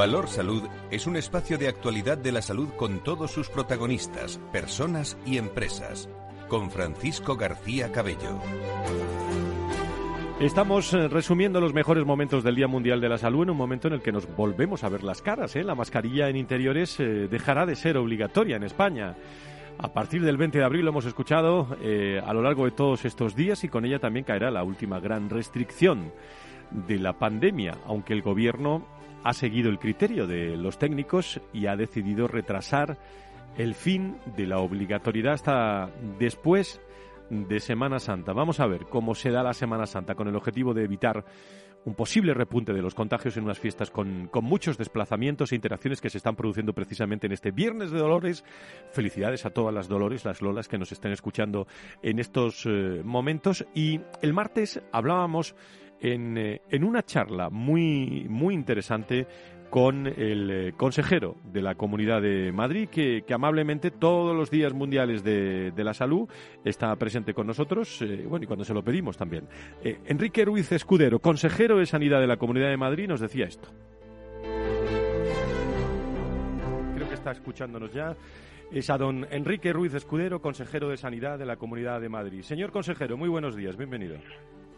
[0.00, 5.18] Valor Salud es un espacio de actualidad de la salud con todos sus protagonistas, personas
[5.26, 6.08] y empresas.
[6.48, 8.40] Con Francisco García Cabello.
[10.40, 13.88] Estamos eh, resumiendo los mejores momentos del Día Mundial de la Salud en un momento
[13.88, 15.54] en el que nos volvemos a ver las caras.
[15.54, 15.64] ¿eh?
[15.64, 19.16] La mascarilla en interiores eh, dejará de ser obligatoria en España.
[19.76, 23.04] A partir del 20 de abril lo hemos escuchado eh, a lo largo de todos
[23.04, 26.10] estos días y con ella también caerá la última gran restricción
[26.70, 31.76] de la pandemia, aunque el gobierno ha seguido el criterio de los técnicos y ha
[31.76, 32.98] decidido retrasar
[33.56, 36.80] el fin de la obligatoriedad hasta después
[37.30, 38.32] de Semana Santa.
[38.32, 41.24] Vamos a ver cómo se da la Semana Santa con el objetivo de evitar
[41.84, 46.00] un posible repunte de los contagios en unas fiestas con, con, muchos desplazamientos e interacciones
[46.00, 48.44] que se están produciendo precisamente en este Viernes de Dolores.
[48.92, 51.66] Felicidades a todas las Dolores, las Lolas que nos estén escuchando
[52.02, 53.66] en estos eh, momentos.
[53.74, 55.54] Y el martes hablábamos
[56.00, 59.26] en, eh, en una charla muy, muy interesante
[59.70, 65.22] con el eh, consejero de la Comunidad de Madrid, que, amablemente todos los días mundiales
[65.22, 66.28] de, la salud
[66.64, 69.46] está presente con nosotros, eh, bueno, y cuando se lo pedimos también.
[69.82, 73.68] Enrique Ruiz Escudero, consejero de Sanidad de la Comunidad de Madrid, nos decía esto.
[76.96, 78.16] Creo que está escuchándonos ya.
[78.72, 82.42] Es a don Enrique Ruiz Escudero, consejero de Sanidad de la Comunidad de Madrid.
[82.42, 84.16] Señor consejero, muy buenos días, bienvenido.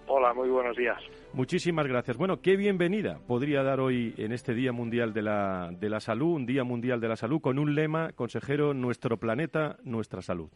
[0.06, 1.00] Hola, muy buenos días.
[1.32, 2.16] Muchísimas gracias.
[2.16, 6.34] Bueno, qué bienvenida podría dar hoy en este Día Mundial de la, de la Salud,
[6.34, 10.50] un Día Mundial de la Salud, con un lema, consejero, nuestro planeta, nuestra salud.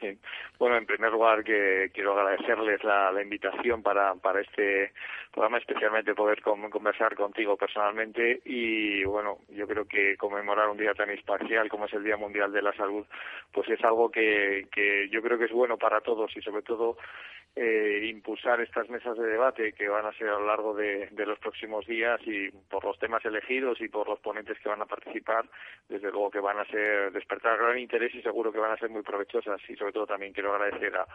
[0.00, 0.18] Sí.
[0.58, 4.92] Bueno, en primer lugar, que quiero agradecerles la, la invitación para, para este
[5.32, 10.94] programa, especialmente poder con, conversar contigo personalmente y, bueno, yo creo que conmemorar un día
[10.94, 13.06] tan espacial como es el Día Mundial de la Salud,
[13.52, 16.96] pues es algo que, que yo creo que es bueno para todos y, sobre todo,
[17.54, 21.26] eh, impulsar estas mesas de debate que van a ser a lo largo de, de,
[21.26, 24.86] los próximos días y por los temas elegidos y por los ponentes que van a
[24.86, 25.44] participar,
[25.88, 28.88] desde luego que van a ser despertar gran interés y seguro que van a ser
[28.88, 29.60] muy provechosas.
[29.68, 31.06] Y sobre todo también quiero agradecer a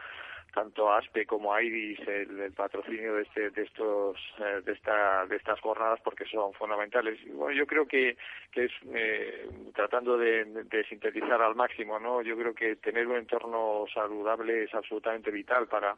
[0.58, 4.72] tanto a ASPE como a IRIS el, el patrocinio de este de estos eh, de
[4.72, 8.17] esta de estas jornadas porque son fundamentales y bueno yo creo que
[8.52, 13.17] que es eh, tratando de, de sintetizar al máximo no yo creo que tener un
[13.17, 15.96] entorno saludable es absolutamente vital para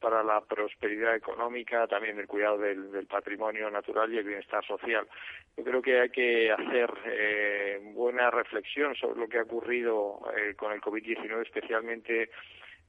[0.00, 5.06] para la prosperidad económica, también el cuidado del, del, patrimonio natural y el bienestar social.
[5.56, 10.54] Yo creo que hay que hacer eh, buena reflexión sobre lo que ha ocurrido eh,
[10.56, 12.30] con el COVID-19, especialmente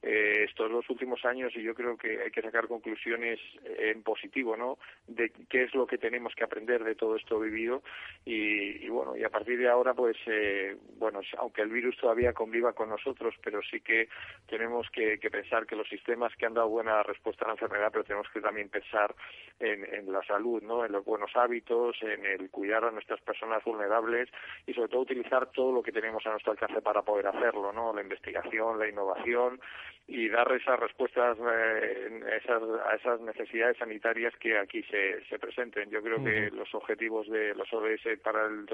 [0.06, 4.54] eh, estos dos últimos años y yo creo que hay que sacar conclusiones en positivo,
[4.54, 4.76] ¿no?
[5.06, 7.82] De qué es lo que tenemos que aprender de todo esto vivido
[8.26, 12.34] y, y bueno, y a partir de ahora, pues, eh, bueno, aunque el virus todavía
[12.34, 14.08] conviva con nosotros, pero sí que
[14.46, 17.88] tenemos que, que, pensar que los sistemas que han dado buena respuesta a la enfermedad,
[17.90, 19.14] pero tenemos que también pensar
[19.58, 20.84] en, en la salud, ¿no?
[20.84, 24.28] En los buenos hábitos, en el cuidar a nuestras personas vulnerables
[24.66, 27.94] y sobre todo utilizar todo lo que tenemos a nuestro alcance para poder hacerlo, ¿no?
[27.94, 29.60] La investigación, la innovación
[30.06, 35.90] y dar esas respuestas eh, esas, a esas necesidades sanitarias que aquí se, se presenten.
[35.90, 36.24] Yo creo uh -huh.
[36.24, 38.66] que los objetivos de los ODS para el,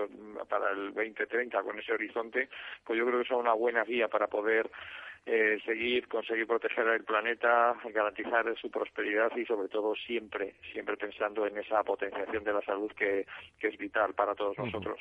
[0.49, 2.49] para el 2030 con ese horizonte,
[2.85, 4.69] pues yo creo que son una buena guía para poder
[5.26, 11.46] eh, seguir, conseguir proteger el planeta, garantizar su prosperidad y sobre todo siempre, siempre pensando
[11.46, 13.26] en esa potenciación de la salud que,
[13.59, 14.66] que es vital para todos uh -huh.
[14.66, 15.00] nosotros.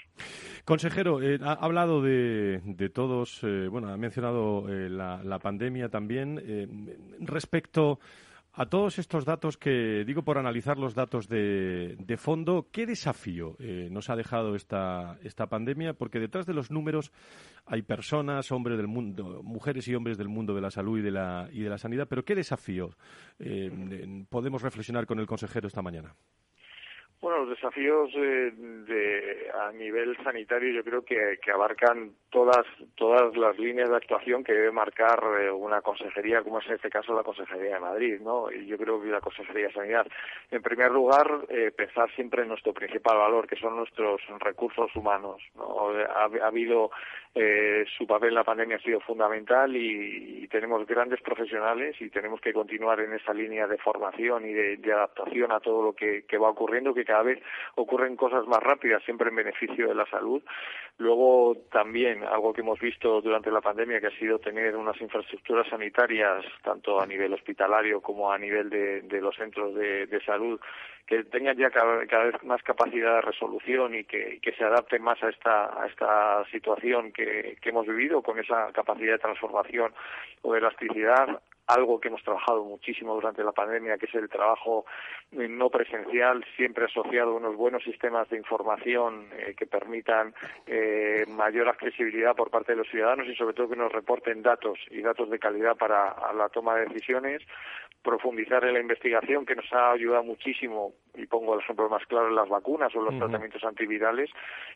[0.65, 5.89] Consejero, eh, ha hablado de, de todos, eh, bueno, ha mencionado eh, la, la, pandemia
[5.89, 6.39] también.
[7.19, 7.99] Respecto
[8.59, 13.55] A todos estos datos que digo por analizar los datos de, de fondo, ¿qué desafío
[13.57, 15.93] eh, nos ha dejado esta, esta pandemia?
[15.93, 17.13] Porque detrás de los números
[17.65, 21.11] hay personas, hombres del mundo, mujeres y hombres del mundo de la salud y de
[21.11, 22.89] la, y de la sanidad, pero ¿qué desafío
[23.39, 26.13] eh, podemos reflexionar con el consejero esta mañana?
[27.21, 33.59] Bueno, los desafíos eh, de, a nivel sanitario yo creo que, abarcan todas todas las
[33.59, 37.23] líneas de actuación que debe marcar eh, una consejería, como es en este caso la
[37.23, 38.49] Consejería de Madrid, ¿no?
[38.49, 40.07] Y yo creo que la Consejería de Sanidad,
[40.49, 45.41] en primer lugar, eh, pensar siempre en nuestro principal valor, que son nuestros recursos humanos.
[45.55, 45.89] ¿no?
[45.89, 46.89] Ha, ha habido
[47.35, 52.41] eh, su papel en la pandemia ha sido fundamental y, tenemos grandes profesionales y tenemos
[52.41, 56.25] que continuar en esa línea de formación y de, de adaptación a todo lo que,
[56.27, 57.41] que va ocurriendo, que cada vez
[57.73, 60.43] ocurren cosas más rápidas, siempre en beneficio de la salud.
[60.99, 65.67] Luego también algo que hemos visto durante la pandemia que ha sido tener unas infraestructuras
[65.67, 70.59] sanitarias tanto a nivel hospitalario como a nivel de, los centros de, salud
[71.07, 75.29] que tengan ya cada, vez más capacidad de resolución y que, se adapten más a
[75.29, 79.91] esta, a esta situación que hemos vivido con esa capacidad de transformación
[80.43, 84.85] o de elasticidad algo que hemos trabajado muchísimo durante la pandemia, que es el trabajo
[85.31, 90.33] no presencial, siempre asociado a unos buenos sistemas de información eh, que permitan
[90.65, 94.79] eh, mayor accesibilidad por parte de los ciudadanos y sobre todo que nos reporten datos
[94.89, 97.43] y datos de calidad para la toma de decisiones,
[98.03, 102.29] profundizar en la investigación que nos ha ayudado muchísimo y pongo el ejemplo más claro
[102.29, 103.19] en las vacunas o los uh -huh.
[103.19, 104.29] tratamientos antivirales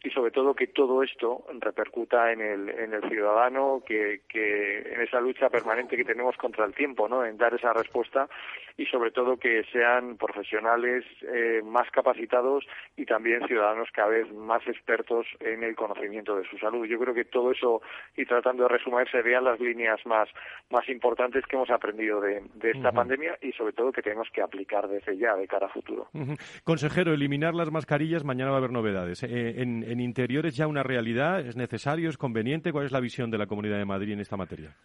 [0.03, 5.01] y sobre todo que todo esto repercuta en el, en el ciudadano que, que en
[5.01, 7.23] esa lucha permanente que tenemos contra el tiempo ¿no?
[7.25, 8.27] en dar esa respuesta
[8.75, 12.65] y sobre todo que sean profesionales eh, más capacitados
[12.97, 16.85] y también ciudadanos cada vez más expertos en el conocimiento de su salud.
[16.85, 17.81] Yo creo que todo eso
[18.17, 20.27] y tratando de resumir serían las líneas más,
[20.71, 22.95] más importantes que hemos aprendido de, de esta uh -huh.
[22.95, 26.07] pandemia y sobre todo que tenemos que aplicar desde ya de cara a futuro.
[26.13, 26.61] Uh -huh.
[26.63, 29.23] Consejero, eliminar las mascarillas, mañana va a haber novedades.
[29.23, 32.71] Eh, en, en interiores ya una realidad, ¿es necesario, es conveniente?
[32.71, 34.75] ¿Cuál es la visión de la Comunidad de Madrid en esta materia?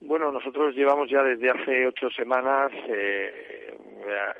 [0.00, 3.74] Bueno, nosotros llevamos ya desde hace ocho semanas, eh,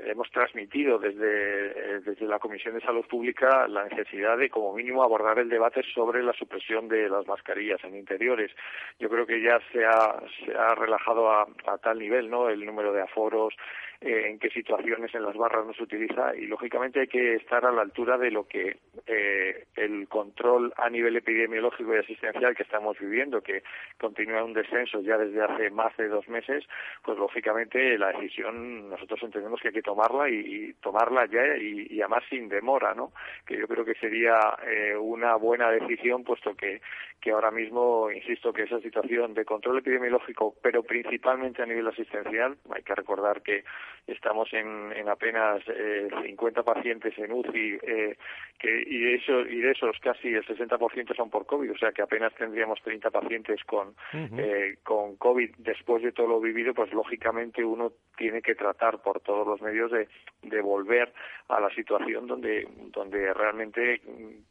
[0.05, 5.39] hemos transmitido desde, desde la Comisión de Salud Pública la necesidad de, como mínimo, abordar
[5.39, 8.51] el debate sobre la supresión de las mascarillas en interiores.
[8.99, 12.49] Yo creo que ya se ha, se ha relajado a, a tal nivel, ¿no?
[12.49, 13.55] El número de aforos,
[14.01, 17.65] eh, en qué situaciones en las barras no se utiliza y lógicamente hay que estar
[17.65, 22.65] a la altura de lo que eh, el control a nivel epidemiológico y asistencial que
[22.65, 23.63] estamos viviendo, que
[23.99, 26.65] continúa un descenso ya desde hace más de dos meses,
[27.03, 31.87] pues lógicamente la decisión nosotros entendemos que hay que tomarla y, y tomarla ya y,
[31.91, 33.13] y, además sin demora, ¿no?
[33.47, 34.35] Que yo creo que sería
[34.67, 36.81] eh, una buena decisión puesto que,
[37.21, 42.57] que ahora mismo, insisto, que esa situación de control epidemiológico, pero principalmente a nivel asistencial,
[42.75, 43.65] hay que recordar que
[44.07, 48.17] estamos en, en apenas eh, 50 pacientes en UCI eh,
[48.59, 51.93] que, y, de eso, y de esos casi el 60% son por COVID, o sea
[51.93, 54.41] que apenas tendríamos 30 pacientes con, uh -huh.
[54.41, 59.21] eh, con COVID después de todo lo vivido, pues lógicamente uno tiene que tratar por
[59.45, 60.09] todos los medios de,
[60.43, 61.13] de volver
[61.49, 64.01] a la situación donde, donde realmente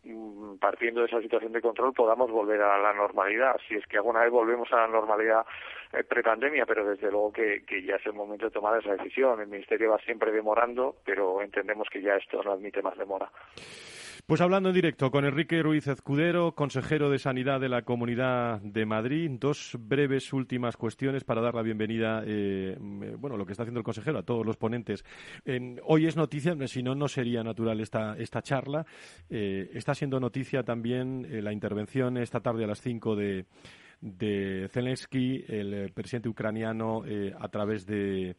[0.03, 3.97] mm, partiendo de esa situación de control podamos volver a la normalidad, si es que
[3.97, 5.45] alguna vez volvemos a la normalidad
[5.91, 9.41] eh, prepandemia, pero desde luego que, que ya es el momento de tomar esa decisión.
[9.41, 13.29] El Ministerio va siempre demorando, pero entendemos que ya esto no admite más demora.
[14.25, 18.86] Pues hablando en directo con Enrique Ruiz Ezcudero, consejero de Sanidad de la Comunidad de
[18.86, 23.81] Madrid, dos breves últimas cuestiones para dar la bienvenida, eh, bueno, lo que está haciendo
[23.81, 25.03] el consejero a todos los ponentes.
[25.43, 28.86] Eh, hoy es noticia, si no, no sería natural esta, esta charla.
[29.29, 33.45] Eh, está siendo noticia también eh, la intervención esta tarde a las cinco de,
[33.99, 38.38] de Zelensky, el presidente ucraniano, eh, a través de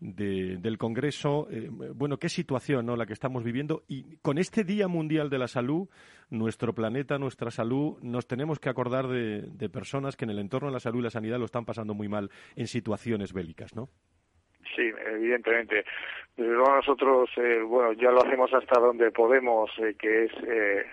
[0.00, 1.48] de, del Congreso.
[1.50, 2.96] Eh, bueno, qué situación ¿no?
[2.96, 3.82] la que estamos viviendo.
[3.88, 5.88] Y con este Día Mundial de la Salud,
[6.30, 10.68] nuestro planeta, nuestra salud, nos tenemos que acordar de, de personas que en el entorno
[10.68, 13.88] de la salud y la sanidad lo están pasando muy mal en situaciones bélicas, ¿no?
[14.74, 15.84] Sí, evidentemente.
[16.36, 20.84] Desde luego nosotros, eh, bueno, ya lo hacemos hasta donde podemos, eh, que es eh,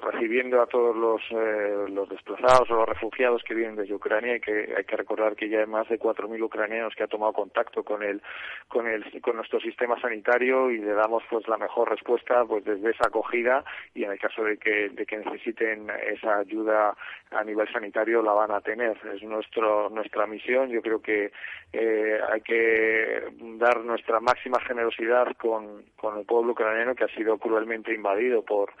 [0.00, 4.40] recibiendo a todos los, eh, los desplazados o los refugiados que vienen desde Ucrania y
[4.40, 7.82] que hay que recordar que ya hay más de 4.000 ucranianos que han tomado contacto
[7.82, 8.22] con el,
[8.68, 12.90] con el, con nuestro sistema sanitario y le damos pues la mejor respuesta pues desde
[12.90, 16.94] esa acogida y en el caso de que, de que necesiten esa ayuda
[17.30, 18.96] a nivel sanitario la van a tener.
[19.14, 20.70] Es nuestro, nuestra misión.
[20.70, 21.32] Yo creo que
[21.72, 23.22] eh, hay que
[23.58, 28.72] dar nuestra máxima generosidad con, con el pueblo ucraniano que ha sido cruelmente invadido por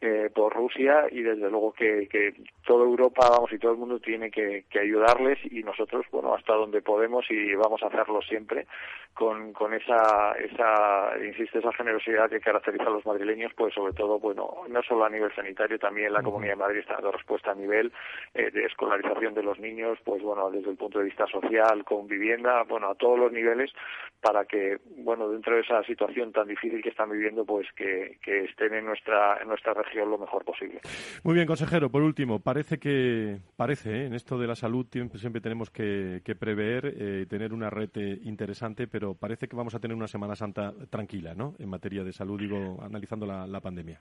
[0.00, 2.32] eh, por Rusia y desde luego que, que
[2.64, 6.54] toda Europa, vamos, y todo el mundo tiene que, que, ayudarles y nosotros, bueno, hasta
[6.54, 8.66] donde podemos y vamos a hacerlo siempre
[9.12, 14.20] con, con esa, esa, insisto, esa generosidad que caracteriza a los madrileños, pues sobre todo,
[14.20, 17.56] bueno, no solo a nivel sanitario, también la Comunidad de Madrid está dando respuesta a
[17.56, 17.92] nivel
[18.34, 22.06] eh, de escolarización de los niños, pues bueno, desde el punto de vista social, con
[22.06, 23.72] vivienda, bueno, a todos los niveles,
[24.20, 28.44] para que, bueno, dentro de esa situación tan difícil que están viviendo, pues que, que
[28.44, 30.80] estén en nuestra, en nuestra lo mejor posible.
[31.22, 34.06] Muy bien, consejero, por último, parece que, parece, ¿eh?
[34.06, 38.18] en esto de la salud siempre, tenemos que, que prever, eh, tener una red eh,
[38.24, 41.54] interesante, pero parece que vamos a tener una Semana Santa tranquila, ¿no?
[41.58, 44.00] En materia de salud, digo, analizando la pandemia.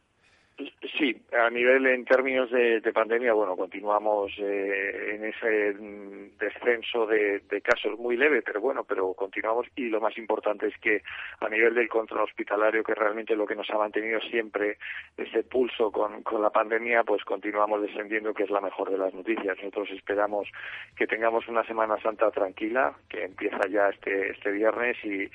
[0.97, 7.05] Sí, a nivel en términos de, de pandemia, bueno, continuamos eh, en ese mm, descenso
[7.05, 11.03] de, de, casos muy leve, pero bueno, pero continuamos y lo más importante es que
[11.41, 14.77] a nivel del control hospitalario, que realmente lo que nos ha mantenido siempre
[15.15, 19.13] ese pulso con, con la pandemia, pues continuamos descendiendo, que es la mejor de las
[19.13, 19.57] noticias.
[19.57, 20.47] Nosotros esperamos
[20.95, 25.29] que tengamos una Semana Santa tranquila, que empieza ya este, este viernes y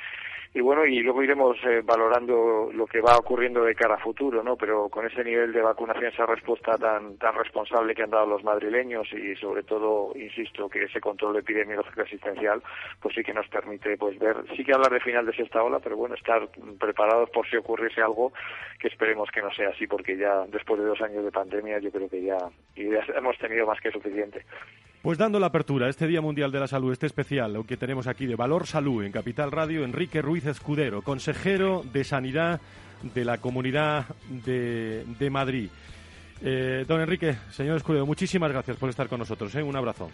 [0.54, 4.42] y bueno, y luego iremos eh, valorando lo que va ocurriendo de cara a futuro,
[4.42, 4.56] ¿no?
[4.56, 8.42] Pero con ese nivel de vacunación, esa respuesta tan tan responsable que han dado los
[8.42, 12.62] madrileños y sobre todo, insisto, que ese control epidemiológico asistencial,
[13.00, 15.78] pues sí que nos permite pues ver, sí que hablar de final de sexta ola,
[15.80, 16.48] pero bueno, estar
[16.78, 18.32] preparados por si ocurriese algo
[18.78, 21.90] que esperemos que no sea así, porque ya después de dos años de pandemia yo
[21.90, 22.38] creo que ya,
[22.74, 24.44] hemos tenido más que suficiente.
[25.02, 28.06] Pues dando la apertura este Día Mundial de la Salud, este especial, lo que tenemos
[28.06, 32.60] aquí de Valor Salud en Capital Radio, Enrique Ruiz Escudero, consejero de Sanidad
[33.14, 35.68] de la Comunidad de, de Madrid.
[36.44, 39.55] Eh, don Enrique, señor Escudero, muchísimas gracias por estar con nosotros.
[39.55, 39.62] ¿eh?
[39.62, 40.11] Un abrazo.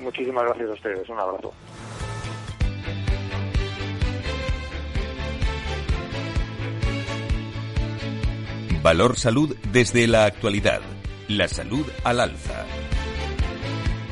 [0.00, 1.08] Muchísimas gracias a ustedes.
[1.08, 1.52] Un abrazo.
[8.82, 10.80] Valor Salud desde la actualidad.
[11.28, 12.66] La salud al alza.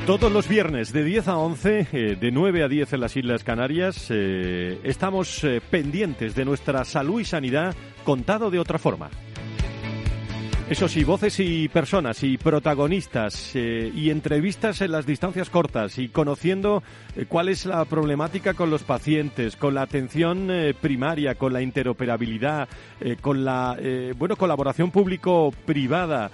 [0.05, 3.45] Todos los viernes de 10 a 11, eh, de 9 a 10 en las Islas
[3.45, 7.73] Canarias, eh, estamos eh, pendientes de nuestra salud y sanidad
[8.03, 9.09] contado de otra forma.
[10.69, 16.07] Eso sí, voces y personas y protagonistas eh, y entrevistas en las distancias cortas y
[16.07, 16.81] conociendo
[17.17, 21.61] eh, cuál es la problemática con los pacientes, con la atención eh, primaria, con la
[21.61, 22.69] interoperabilidad,
[23.21, 23.77] con la
[24.17, 26.31] bueno colaboración público-privada,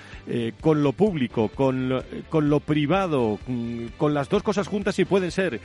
[0.61, 5.31] con lo público, con con lo privado, mm, con las dos cosas juntas y pueden
[5.31, 5.59] ser,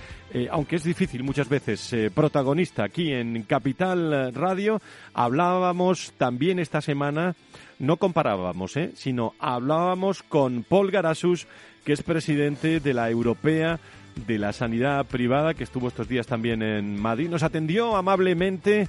[0.50, 4.80] aunque es difícil muchas veces, protagonista aquí en Capital Radio.
[5.12, 7.34] Hablábamos también esta semana
[7.78, 8.92] no comparábamos, ¿eh?
[8.94, 11.46] sino hablábamos con Paul Garasus,
[11.84, 13.78] que es presidente de la Europea
[14.26, 17.28] de la Sanidad Privada, que estuvo estos días también en Madrid.
[17.28, 18.88] Nos atendió amablemente.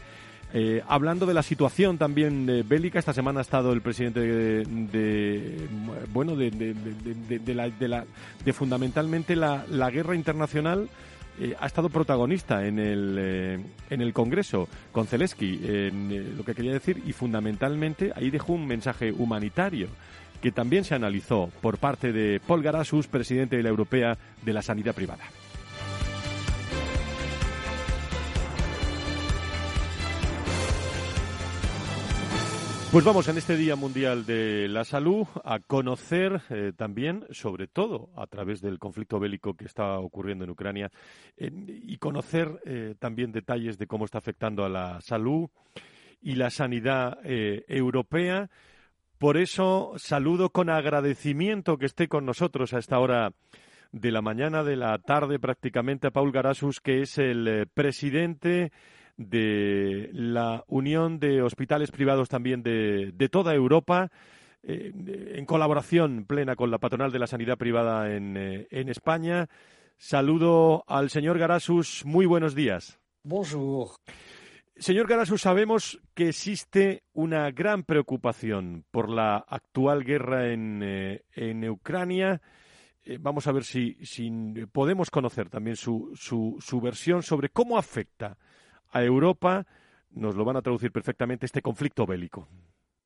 [0.54, 4.64] Eh, hablando de la situación también eh, bélica, esta semana ha estado el presidente de,
[4.64, 5.68] de
[6.14, 6.74] bueno, de, de,
[7.40, 8.06] de, la, de, la,
[8.46, 10.88] de fundamentalmente la guerra internacional
[11.40, 13.60] eh, ha estado protagonista en el, eh,
[13.90, 18.54] en el Congreso con Zelensky, en eh, lo que quería decir, y fundamentalmente ahí dejó
[18.54, 19.88] un mensaje humanitario
[20.42, 24.62] que también se analizó por parte de Paul Garasus, presidente de la Europea de la
[24.62, 25.24] Sanidad Privada.
[32.96, 38.10] Pues vamos en este Día Mundial de la Salud a conocer eh, también, sobre todo
[38.16, 40.90] a través del conflicto bélico que está ocurriendo en Ucrania,
[41.38, 45.50] y conocer eh, también detalles de cómo está afectando a la salud
[46.22, 48.50] y la sanidad eh, europea.
[49.18, 53.34] Por eso saludo con agradecimiento que esté con nosotros a esta hora
[53.92, 58.72] de la mañana, de la tarde prácticamente, a Paul Garasus, que es el presidente
[59.18, 64.12] de la Unión de Hospitales Privados también de, de toda Europa,
[64.64, 64.92] eh,
[65.36, 69.48] en colaboración plena con la patronal de la sanidad privada en, eh, en España.
[69.98, 72.04] Saludo al señor Garasus.
[72.06, 73.00] Muy buenos días.
[73.24, 73.90] Bonjour.
[74.76, 81.70] Señor Garasus, sabemos que existe una gran preocupación por la actual guerra en, eh, en
[81.70, 82.42] Ucrania.
[83.20, 84.32] Vamos a ver si, si,
[84.72, 88.36] podemos conocer también su, su, su versión sobre cómo afecta
[88.96, 89.66] a Europa,
[90.12, 92.48] nos lo van a traducir perfectamente, este conflicto bélico.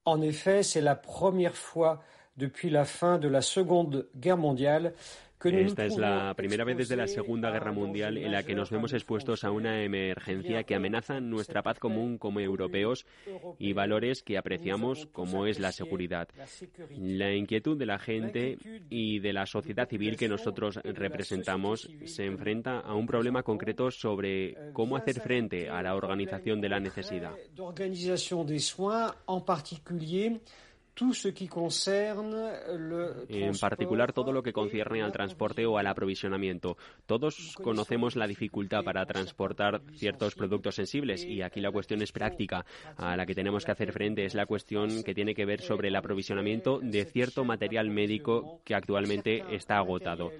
[0.05, 2.03] En effet, c'est la première fois
[2.37, 4.93] depuis la fin de la Seconde Guerre mondiale
[5.45, 8.91] esta es la primera vez desde la Segunda Guerra Mundial en la que nos vemos
[8.93, 13.05] expuestos a una emergencia que amenaza nuestra paz común como europeos
[13.57, 16.27] y valores que apreciamos como es la seguridad.
[16.97, 18.57] La inquietud de la gente
[18.89, 24.57] y de la sociedad civil que nosotros representamos se enfrenta a un problema concreto sobre
[24.73, 27.31] cómo hacer frente a la organización de la necesidad.
[33.29, 36.77] En particular todo lo que concierne al transporte o al aprovisionamiento.
[37.05, 42.65] Todos conocemos la dificultad para transportar ciertos productos sensibles y aquí la cuestión es práctica.
[42.97, 45.87] A la que tenemos que hacer frente es la cuestión que tiene que ver sobre
[45.87, 50.31] el aprovisionamiento de cierto material médico que actualmente está agotado.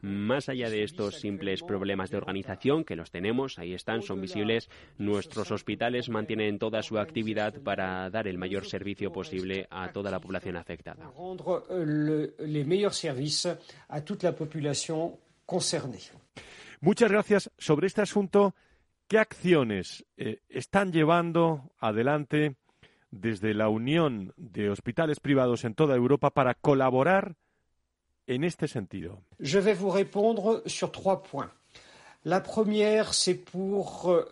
[0.00, 4.70] Más allá de estos simples problemas de organización, que los tenemos, ahí están, son visibles,
[4.96, 10.20] nuestros hospitales mantienen toda su actividad para dar el mayor servicio posible a toda la
[10.20, 11.10] población afectada.
[16.80, 17.50] Muchas gracias.
[17.58, 18.54] Sobre este asunto,
[19.08, 22.56] ¿qué acciones eh, están llevando adelante
[23.10, 27.36] desde la Unión de Hospitales Privados en toda Europa para colaborar
[28.26, 29.22] en este sentido?
[29.40, 31.50] Je vais vous répondre sur trois points.
[32.24, 34.24] La première, c'est pour euh.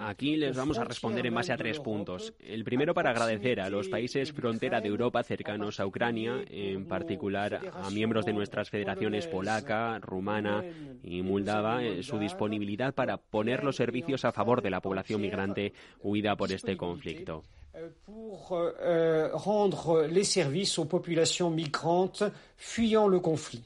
[0.00, 2.34] Aquí les vamos a responder en base a tres puntos.
[2.38, 7.60] El primero para agradecer a los países frontera de Europa cercanos a Ucrania, en particular
[7.72, 10.62] a miembros de nuestras federaciones polaca, rumana
[11.02, 15.72] y moldava, eh, su disponibilidad para poner los servicios a favor de la población migrante
[16.02, 17.42] huida por este conflicto.
[17.74, 22.24] Euh, pour euh, rendre les services aux populations migrantes
[22.56, 23.64] fuyant le conflit.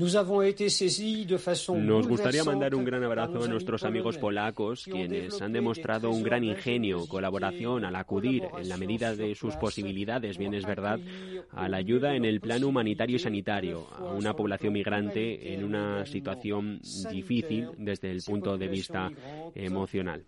[0.00, 0.16] Nos
[2.08, 7.06] gustaría mandar un gran abrazo a nuestros amigos polacos, quienes han demostrado un gran ingenio,
[7.06, 10.98] colaboración al acudir, en la medida de sus posibilidades, bien es verdad,
[11.50, 16.06] a la ayuda en el plano humanitario y sanitario a una población migrante en una
[16.06, 16.80] situación
[17.10, 19.10] difícil desde el punto de vista
[19.54, 20.24] emocional.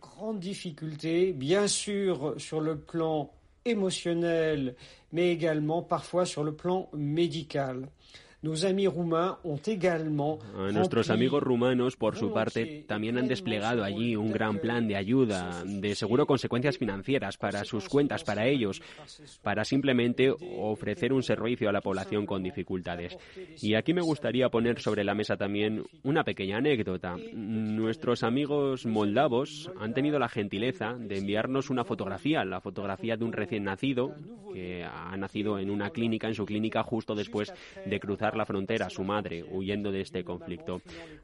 [0.00, 3.28] Grande difficulté, bien sûr, sur le plan
[3.66, 4.76] émotionnel,
[5.12, 7.90] mais également parfois sur le plan médical.
[10.72, 15.62] Nuestros amigos rumanos, por su parte, también han desplegado allí un gran plan de ayuda,
[15.66, 18.80] de seguro consecuencias financieras para sus cuentas, para ellos,
[19.42, 23.14] para simplemente ofrecer un servicio a la población con dificultades.
[23.60, 27.16] Y aquí me gustaría poner sobre la mesa también una pequeña anécdota.
[27.34, 33.34] Nuestros amigos moldavos han tenido la gentileza de enviarnos una fotografía, la fotografía de un
[33.34, 34.14] recién nacido
[34.54, 37.52] que ha nacido en una clínica, en su clínica, justo después
[37.84, 40.80] de cruzar la frontera su madre, huyendo de este conflicto.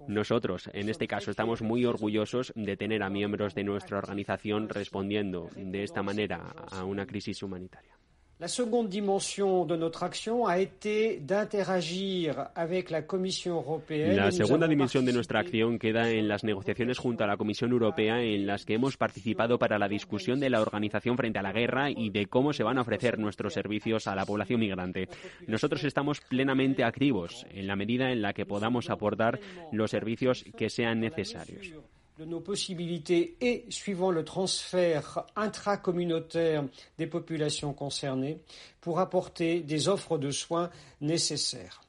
[0.08, 5.50] Nosotros, en este caso, estamos muy orgullosos de tener a miembros de nuestra organización respondiendo
[5.56, 7.95] de esta manera a una crisis humanitaria.
[8.38, 14.12] La segunda dimensión de nuestra acción ha été d'interagir avec la Comisión Europea.
[14.12, 18.20] La segunda dimensión de nuestra acción queda en las negociaciones junto a la Comisión Europea
[18.20, 21.90] en las que hemos participado para la discusión de la organización frente a la guerra
[21.90, 25.08] y de cómo se van a ofrecer nuestros servicios a la población migrante.
[25.46, 29.40] Nosotros estamos plenamente activos en la medida en la que podamos aportar
[29.72, 31.72] los servicios que sean necesarios.
[32.18, 36.64] De nos possibilités et suivant le transfert intracommunautaire
[36.98, 38.40] des populations concernées
[38.80, 41.85] pour apporter des offres de soins nécessaires.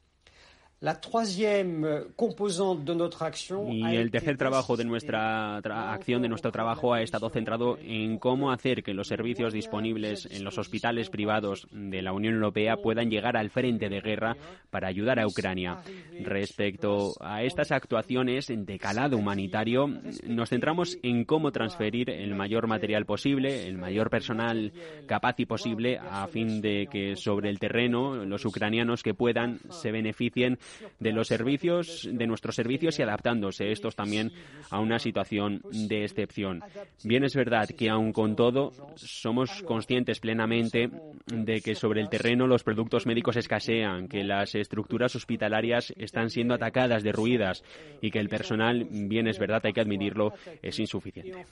[3.68, 8.52] Y el tercer trabajo de nuestra acción, de nuestro trabajo, ha estado centrado en cómo
[8.52, 13.38] hacer que los servicios disponibles en los hospitales privados de la Unión Europea puedan llegar
[13.38, 14.38] al frente de guerra
[14.70, 15.80] para ayudar a Ucrania.
[16.24, 19.88] Respecto a estas actuaciones de calado humanitario,
[20.28, 24.72] nos centramos en cómo transferir el mayor material posible, el mayor personal
[25.08, 29.92] capaz y posible, a fin de que sobre el terreno los ucranianos que puedan se
[29.92, 30.60] beneficien
[31.00, 34.32] de los servicios, de nuestros servicios y adaptándose estos también
[34.70, 36.64] a una situación de excepción.
[37.04, 40.90] Bien es verdad que aun con todo somos conscientes plenamente
[41.26, 46.54] de que sobre el terreno los productos médicos escasean, que las estructuras hospitalarias están siendo
[46.54, 47.64] atacadas, derruidas
[48.02, 51.46] y que el personal, bien es verdad, hay que admitirlo, es insuficiente.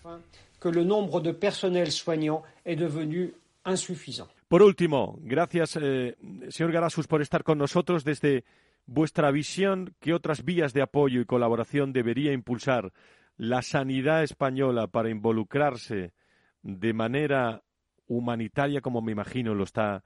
[0.61, 3.31] Que el número de personal soignant est devenu
[3.65, 4.29] insuffisant.
[4.47, 6.15] Por último, gracias, eh,
[6.49, 8.43] señor Garasus, por estar con nosotros desde
[8.85, 12.93] vuestra visión, ¿qué otras vías de apoyo y colaboración debería impulsar
[13.37, 16.13] la sanidad española para involucrarse
[16.61, 17.63] de manera
[18.07, 20.03] humanitaria como me imagino lo está,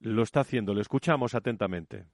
[0.00, 0.74] lo está haciendo?
[0.74, 2.06] Le escuchamos atentamente.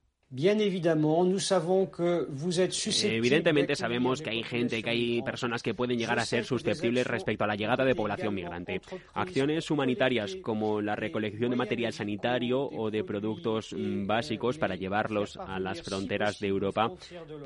[3.16, 7.44] Evidentemente sabemos que hay gente, que hay personas que pueden llegar a ser susceptibles respecto
[7.44, 8.82] a la llegada de población migrante.
[9.14, 15.38] Acciones humanitarias como la recolección de material sanitario o de productos mm, básicos para llevarlos
[15.38, 16.92] a las fronteras de Europa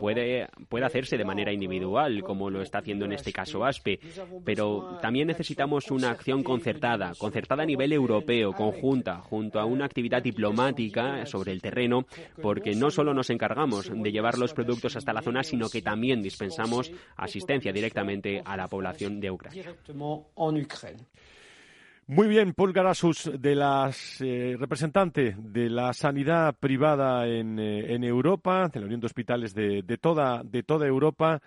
[0.00, 4.00] puede, puede hacerse de manera individual, como lo está haciendo en este caso ASPE,
[4.44, 10.20] pero también necesitamos una acción concertada, concertada a nivel europeo, conjunta, junto a una actividad
[10.20, 12.06] diplomática sobre el terreno,
[12.42, 16.22] porque no solo nos encargamos de llevar los productos hasta la zona, sino que también
[16.22, 19.74] dispensamos asistencia directamente a la población de Ucrania.
[22.08, 28.02] Muy bien, Paul Garasus, de las eh, representante de la sanidad privada en, eh, en,
[28.02, 31.40] Europa, de la Unión de Hospitales de, de, toda, de toda Europa.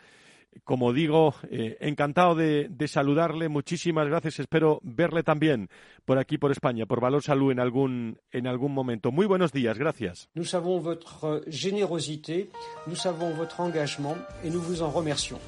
[0.64, 3.49] Como digo, eh, encantado de, de, saludarle.
[3.49, 4.39] Muchísimas gracias.
[4.39, 5.70] Espero verle también
[6.06, 9.12] por aquí, por España, por Valor Salud en algún, en algún momento.
[9.12, 9.78] Muy buenos días.
[9.78, 10.30] Gracias.
[10.34, 12.49] Nous savons votre générosité,
[12.88, 15.39] nous savons votre engagement et nous vous en remercions.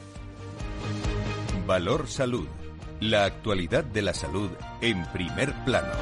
[1.65, 2.47] Valor Salud.
[2.99, 4.49] La actualidad de la salud
[4.81, 5.93] en primer plano.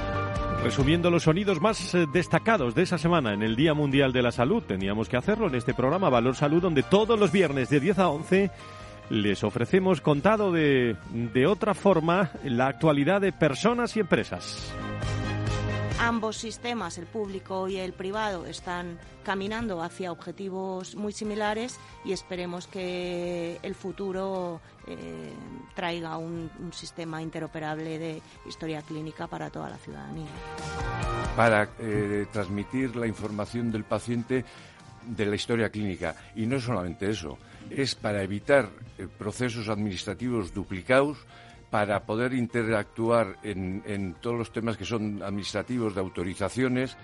[0.64, 4.32] Resumiendo los sonidos más eh, destacados de esa semana en el Día Mundial de la
[4.32, 8.00] Salud, teníamos que hacerlo en este programa Valor Salud, donde todos los viernes de 10
[8.00, 8.52] a 11
[9.10, 14.72] les ofrecemos contado de, de otra forma la actualidad de personas y empresas.
[16.00, 22.68] Ambos sistemas, el público y el privado, están caminando hacia objetivos muy similares y esperemos
[22.68, 25.32] que el futuro eh,
[25.74, 30.28] traiga un, un, sistema interoperable de historia clínica para toda la ciudadanía.
[31.36, 34.44] Para eh, transmitir la información del paciente
[35.06, 36.16] de la historia clínica.
[36.36, 37.38] Y no solamente eso,
[37.70, 41.18] es para evitar eh, procesos administrativos duplicados
[41.70, 46.96] para poder interactuar en, en, todos los temas que son administrativos de autorizaciones.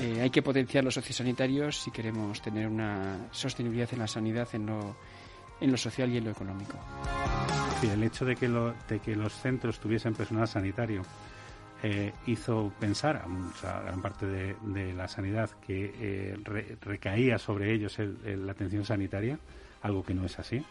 [0.00, 4.66] Eh, hay que potenciar los sociosanitarios si queremos tener una sostenibilidad en la sanidad en
[4.66, 4.96] lo,
[5.60, 6.78] en lo social y en lo económico.
[7.80, 11.02] Sí, el hecho de que, lo, de que los centros tuviesen personal sanitario
[11.86, 13.26] eh, hizo pensar
[13.62, 18.46] a gran parte de, de la sanidad que eh, re, recaía sobre ellos el, el,
[18.46, 19.38] la atención sanitaria,
[19.82, 20.64] algo que no es así.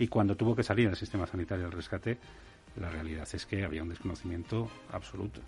[0.00, 2.18] Y cuando tuvo que salir el sistema sanitario al rescate,
[2.74, 5.40] la realidad es que había un desconocimiento absoluto.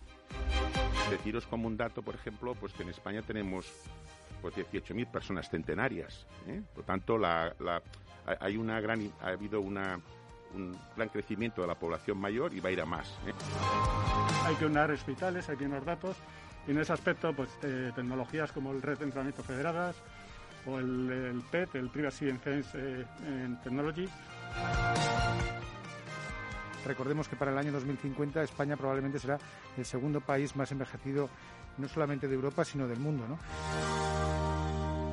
[1.11, 3.67] Deciros como un dato, por ejemplo, pues que en España tenemos
[4.41, 6.25] pues 18.000 personas centenarias.
[6.47, 6.63] ¿eh?
[6.73, 7.83] Por tanto, la, la,
[8.39, 9.99] hay una gran, ha habido una,
[10.55, 13.09] un gran crecimiento de la población mayor y va a ir a más.
[13.27, 13.33] ¿eh?
[14.45, 16.17] Hay que unar hospitales, hay que unar datos
[16.67, 19.97] y en ese aspecto, pues eh, tecnologías como el red de entrenamiento federadas
[20.67, 23.07] o el, el PET, el Privacy and Defense
[23.63, 24.09] Technology,
[26.85, 29.39] Recordemos que para el año 2050 España probablemente será
[29.77, 31.29] el segundo país más envejecido
[31.79, 33.39] no solamente de Europa, sino del mundo, ¿no?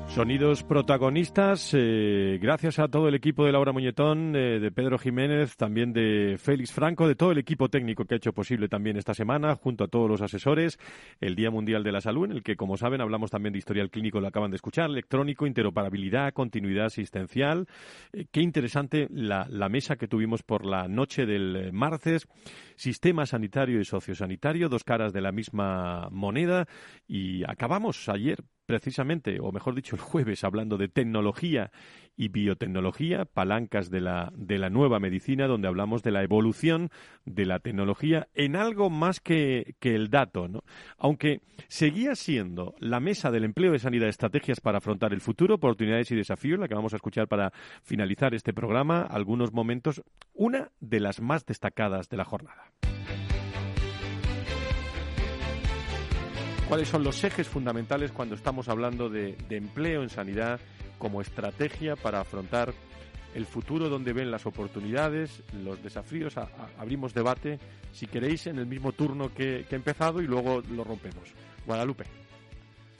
[0.08, 5.56] Sonidos protagonistas, eh, gracias a todo el equipo de Laura Muñetón, eh, de Pedro Jiménez,
[5.58, 9.14] también de Félix Franco, de todo el equipo técnico que ha hecho posible también esta
[9.14, 10.80] semana, junto a todos los asesores,
[11.20, 13.92] el Día Mundial de la Salud, en el que, como saben, hablamos también de historial
[13.92, 17.68] clínico, lo acaban de escuchar, electrónico, interoperabilidad, continuidad asistencial.
[18.12, 22.28] Eh, qué interesante la, la, mesa que tuvimos por la noche del martes,
[22.76, 26.66] sistema sanitario y sociosanitario, dos caras de la misma moneda,
[27.08, 31.72] y acabamos ayer precisamente, o mejor dicho, el jueves, hablando de tecnología
[32.16, 36.90] y biotecnología, palancas de la, de la nueva medicina, donde hablamos de la evolución
[37.26, 40.64] de la tecnología en algo más que, que el dato, ¿no?
[40.98, 46.12] Aunque seguía siendo la mesa del empleo de sanidad estrategias para afrontar el futuro, oportunidades
[46.12, 47.52] y desafíos, la que vamos a escuchar para
[47.84, 50.04] finalizar este programa, algunos momentos,
[50.34, 52.72] una de las más destacadas de la jornada.
[56.68, 60.60] ¿Cuáles son los ejes fundamentales cuando estamos hablando de, de, empleo en sanidad
[60.98, 62.74] como estrategia para afrontar
[63.34, 66.36] el futuro, donde ven las oportunidades, los desafíos?
[66.36, 67.58] A, a, abrimos debate,
[67.94, 71.34] si queréis, en el mismo turno que, que he empezado y luego lo rompemos.
[71.66, 72.04] Guadalupe.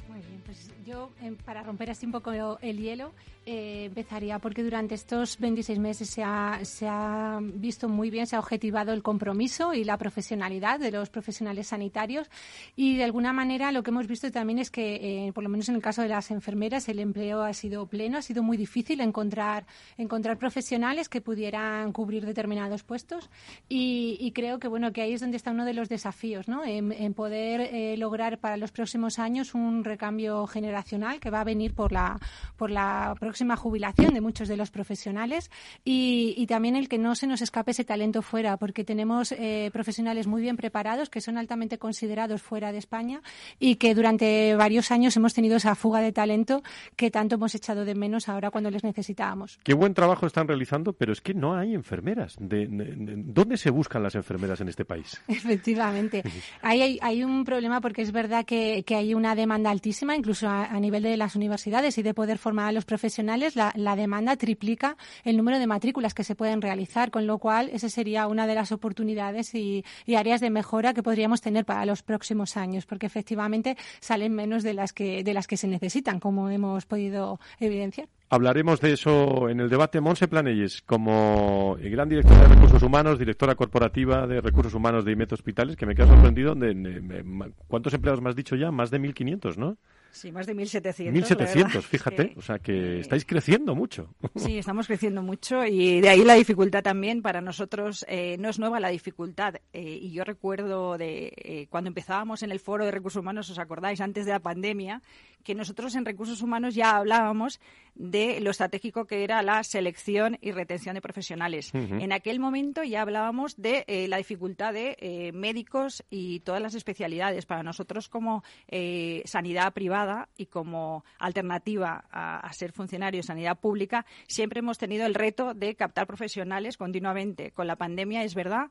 [0.08, 3.12] Muy bien, pues yo, eh, para romper así un poco el hielo,
[3.46, 8.36] eh, empezaría porque durante estos 26 meses se ha, se ha visto muy bien, se
[8.36, 12.30] ha objetivado el compromiso y la profesionalidad de los profesionales sanitarios
[12.76, 15.68] y de alguna manera lo que hemos visto también es que, eh, por lo menos
[15.70, 19.02] en el caso de las enfermeras, el empleo ha sido pleno, ha sido muy difícil
[19.02, 19.66] encontrar,
[19.98, 23.30] encontrar profesionales que pudieran cubrir determinados puestos
[23.70, 26.64] y, y creo que, bueno, que ahí es donde está uno de los desafíos, ¿no?
[26.64, 31.44] En, en poder eh, lograr para los próximos años un recambio generacional que va a
[31.44, 32.20] venir por la,
[32.56, 35.50] por la próxima jubilación de muchos de los profesionales
[35.84, 39.70] y, y también el que no se nos escape ese talento fuera, porque tenemos eh,
[39.74, 43.22] profesionales muy bien preparados que son altamente considerados fuera de España
[43.60, 46.64] y que durante varios años hemos tenido esa fuga de talento
[46.96, 49.60] que tanto hemos echado de menos ahora cuando les necesitábamos.
[49.64, 52.36] Qué buen trabajo están realizando, pero es que no hay enfermeras.
[52.40, 55.22] De, de, de, ¿Dónde se buscan las enfermeras en este país?
[55.28, 56.24] Efectivamente.
[56.62, 60.48] Ahí hay, hay, un problema porque es verdad que, que hay una demanda altísima, incluso
[60.48, 63.96] a, a, nivel de las universidades y de poder formar a los profesionales, la, la,
[63.96, 68.28] demanda triplica el número de matrículas que se pueden realizar, con lo cual esa sería
[68.28, 69.84] una de las oportunidades y,
[70.16, 74.74] áreas de mejora que podríamos tener para los próximos años, porque efectivamente salen menos de
[74.74, 78.08] las que, de las que se necesitan, como hemos podido evidenciar.
[78.30, 80.02] Hablaremos de eso en el debate.
[80.02, 85.32] Monse Planelles, como gran directora de Recursos Humanos, directora corporativa de Recursos Humanos de IMET
[85.32, 86.54] Hospitales, que me queda sorprendido.
[86.54, 87.24] De,
[87.70, 88.70] ¿Cuántos empleados me has dicho ya?
[88.70, 89.78] Más de 1.500, ¿no?
[90.18, 91.12] Sí, más de 1.700.
[91.14, 92.34] 1.700, fíjate.
[92.38, 94.16] O sea que estáis creciendo mucho.
[94.36, 97.22] Sí, estamos creciendo mucho y de ahí la dificultad también.
[97.22, 99.56] Para nosotros eh, no es nueva la dificultad.
[99.74, 103.60] Eh, y yo recuerdo de eh, cuando empezábamos en el foro de recursos humanos, ¿os
[103.60, 104.02] acordáis?
[104.02, 105.02] Antes de la pandemia,
[105.48, 107.62] que nosotros en recursos humanos ya hablábamos
[107.96, 111.74] de lo estratégico que era la selección y retención de profesionales.
[111.74, 116.76] En aquel momento ya hablábamos de eh, la dificultad de eh, médicos y todas las
[116.76, 117.46] especialidades.
[117.46, 123.58] Para nosotros como eh, sanidad privada y como alternativa a, a, ser funcionario de sanidad
[123.58, 127.52] pública, siempre hemos tenido el reto de captar profesionales continuamente.
[127.52, 128.70] Con la pandemia es verdad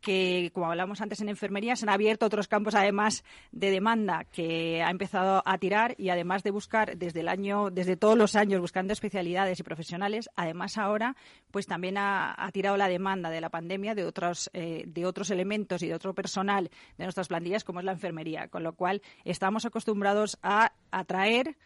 [0.00, 4.82] que, como hablamos antes en enfermería, se han abierto otros campos además de demanda que
[4.82, 8.60] ha empezado a tirar y además de buscar desde el año, desde todos los años
[8.60, 11.16] buscando especialidades y profesionales, además ahora
[11.50, 15.82] pues también ha, tirado la demanda de la pandemia de otros, eh, de otros elementos
[15.82, 19.64] y de otro personal de nuestras plantillas como es la enfermería, con lo cual estamos
[19.66, 21.56] acostumbrados a atraer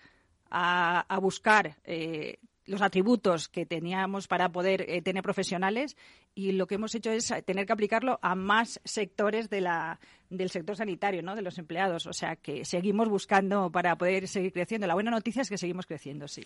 [0.51, 2.39] a, a buscar eh,
[2.73, 5.97] los atributos que teníamos para poder eh, tener profesionales
[6.35, 10.01] y lo que hemos hecho es tener que aplicarlo a más sectores de la,
[10.31, 11.37] del sector sanitario, ¿no?
[11.37, 12.07] de los empleados.
[12.07, 14.87] O sea que seguimos buscando para poder seguir creciendo.
[14.87, 16.43] La buena noticia es que seguimos creciendo, sí.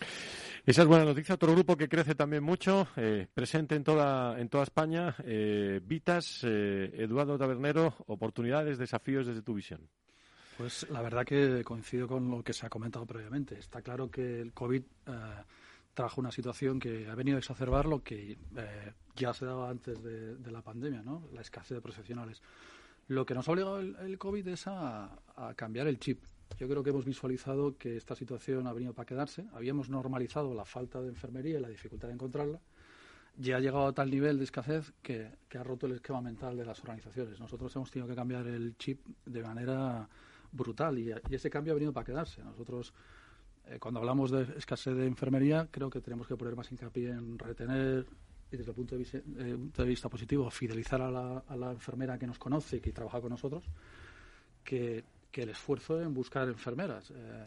[0.65, 1.35] Esa es buena noticia.
[1.35, 6.43] Otro grupo que crece también mucho, eh, presente en toda, en toda España, eh, Vitas,
[6.43, 9.87] Eduardo Tabernero, oportunidades, desafíos desde tu visión.
[10.57, 13.57] Pues la verdad que coincido con lo que se ha comentado previamente.
[13.57, 14.83] Está claro que el COVID
[15.97, 20.03] trajo una situación que ha venido a exacerbar lo que eh, ya se daba antes
[20.03, 21.27] de, la pandemia, ¿no?
[21.33, 22.43] la escasez de profesionales.
[23.07, 25.09] Lo que nos ha obligado el, COVID es a,
[25.55, 26.23] cambiar el chip.
[26.59, 29.47] Yo creo que hemos visualizado que esta situación ha venido para quedarse.
[29.53, 32.61] Habíamos normalizado la falta de enfermería y la dificultad de encontrarla.
[33.35, 36.65] Ya ha llegado a tal nivel de escasez que, ha roto el esquema mental de
[36.65, 37.39] las organizaciones.
[37.39, 40.07] Nosotros hemos tenido que cambiar el chip de manera
[40.51, 42.43] brutal y, y ese cambio ha venido para quedarse.
[42.43, 42.93] Nosotros
[43.69, 47.37] eh, cuando hablamos de escasez de enfermería, creo que tenemos que poner más hincapié en
[47.37, 48.05] retener
[48.49, 52.77] y desde el punto de vista, eh, positivo, fidelizar a la, enfermera que nos conoce
[52.77, 53.65] y que trabaja con nosotros,
[54.63, 55.03] que,
[55.33, 57.11] el esfuerzo en buscar enfermeras.
[57.11, 57.45] Eh,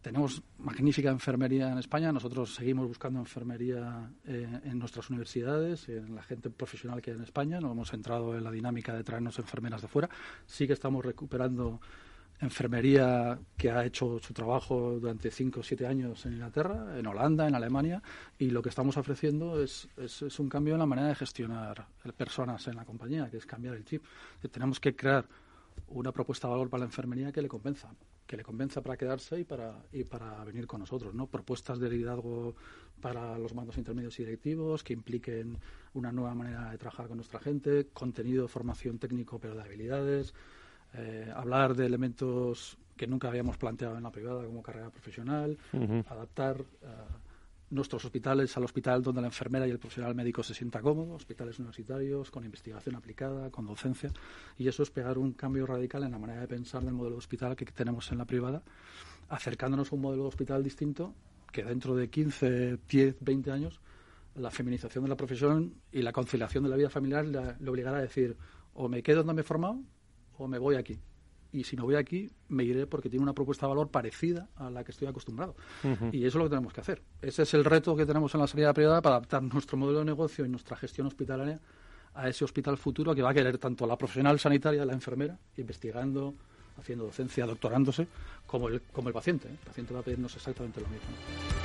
[0.00, 6.50] tenemos magnífica enfermería en España, nosotros seguimos buscando enfermería en nuestras universidades, en la gente
[6.50, 9.88] profesional que hay en España, no hemos entrado en la dinámica de traernos enfermeras de
[9.88, 10.08] fuera,
[10.46, 11.80] sí que estamos recuperando
[12.42, 17.46] enfermería que ha hecho su trabajo durante cinco o siete años en Inglaterra, en Holanda,
[17.46, 18.02] en Alemania,
[18.38, 21.86] y lo que estamos ofreciendo es, es, un cambio en la manera de gestionar
[22.16, 24.04] personas en la compañía, que es cambiar el chip.
[24.50, 25.24] Tenemos que crear
[25.88, 27.94] una propuesta de valor para la enfermería que le convenza,
[28.26, 31.26] que le convenza para quedarse y para, venir con nosotros, ¿no?
[31.26, 32.54] Propuestas de liderazgo
[33.00, 35.58] para los mandos intermedios y directivos que impliquen
[35.94, 40.34] una nueva manera de trabajar con nuestra gente, contenido formación técnico pero de habilidades,
[40.94, 45.58] eh, hablar de elementos que nunca habíamos planteado en la privada como carrera profesional,
[46.06, 46.86] adaptar eh,
[47.70, 51.58] nuestros hospitales al hospital donde la enfermera y el profesional médico se sienta cómodo, hospitales
[51.58, 54.10] universitarios con investigación aplicada, con docencia,
[54.58, 57.18] y eso es pegar un cambio radical en la manera de pensar del modelo de
[57.18, 58.62] hospital que tenemos en la privada,
[59.30, 61.14] acercándonos a un modelo de hospital distinto
[61.50, 63.80] que dentro de 15, 10, 20 años
[64.34, 68.02] la feminización de la profesión y la conciliación de la vida familiar le, obligará a
[68.02, 68.36] decir
[68.74, 69.78] o me quedo donde me he formado
[70.42, 70.98] o me voy aquí.
[71.52, 74.70] Y si no voy aquí, me iré porque tiene una propuesta de valor parecida a
[74.70, 75.54] la que estoy acostumbrado.
[76.10, 77.02] Y eso es lo que tenemos que hacer.
[77.20, 80.06] Ese es el reto que tenemos en la sanidad privada para adaptar nuestro modelo de
[80.06, 81.60] negocio y nuestra gestión hospitalaria
[82.14, 86.34] a ese hospital futuro que va a querer tanto la profesional sanitaria, la enfermera, investigando,
[86.78, 88.06] haciendo docencia, doctorándose,
[88.46, 89.48] como el, como el paciente.
[89.48, 91.61] El paciente va a pedirnos exactamente lo mismo.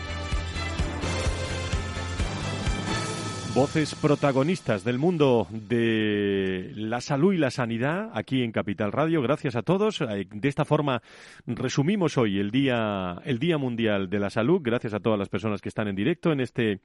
[3.58, 9.20] Voces protagonistas del mundo de la salud y la sanidad aquí en Capital Radio.
[9.24, 10.00] Gracias a todos.
[10.02, 11.02] Eh, de esta forma
[11.48, 14.62] resumimos hoy el día, el Día Mundial de la Salud.
[14.62, 16.82] Gracias a todas las personas que están en directo en este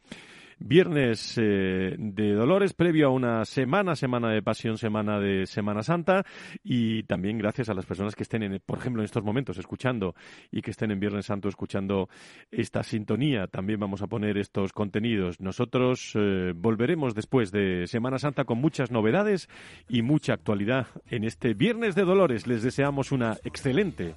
[0.64, 6.24] viernes eh, de Dolores, previo a una semana, semana de Pasión, semana de Semana Santa,
[6.62, 10.14] y también gracias a las personas que estén, en, por ejemplo, en estos momentos escuchando
[10.50, 12.08] y que estén en Viernes Santo escuchando
[12.50, 13.46] esta sintonía.
[13.46, 15.40] También vamos a poner estos contenidos.
[15.40, 19.48] Nosotros eh, volveremos después de Semana Santa con muchas novedades
[19.88, 22.46] y mucha actualidad en este Viernes de Dolores.
[22.46, 24.14] Les deseamos una excelente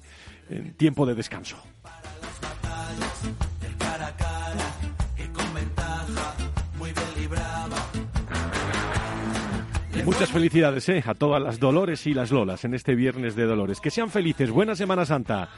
[0.50, 1.56] eh, tiempo de descanso.
[10.06, 11.02] Muchas felicidades ¿eh?
[11.04, 13.80] a todas las Dolores y las Lolas en este viernes de Dolores.
[13.80, 14.50] Que sean felices.
[14.50, 15.48] Buena Semana Santa.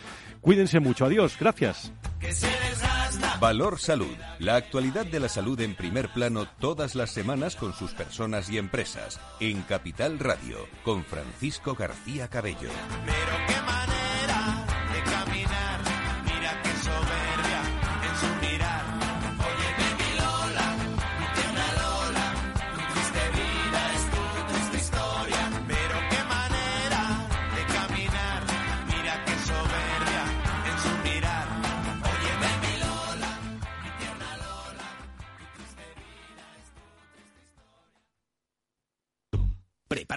[0.40, 1.04] Cuídense mucho.
[1.04, 1.36] Adiós.
[1.38, 1.92] Gracias.
[2.18, 2.48] Que se
[3.40, 4.16] Valor Salud.
[4.38, 8.58] La actualidad de la salud en primer plano todas las semanas con sus personas y
[8.58, 9.20] empresas.
[9.38, 12.70] En Capital Radio, con Francisco García Cabello.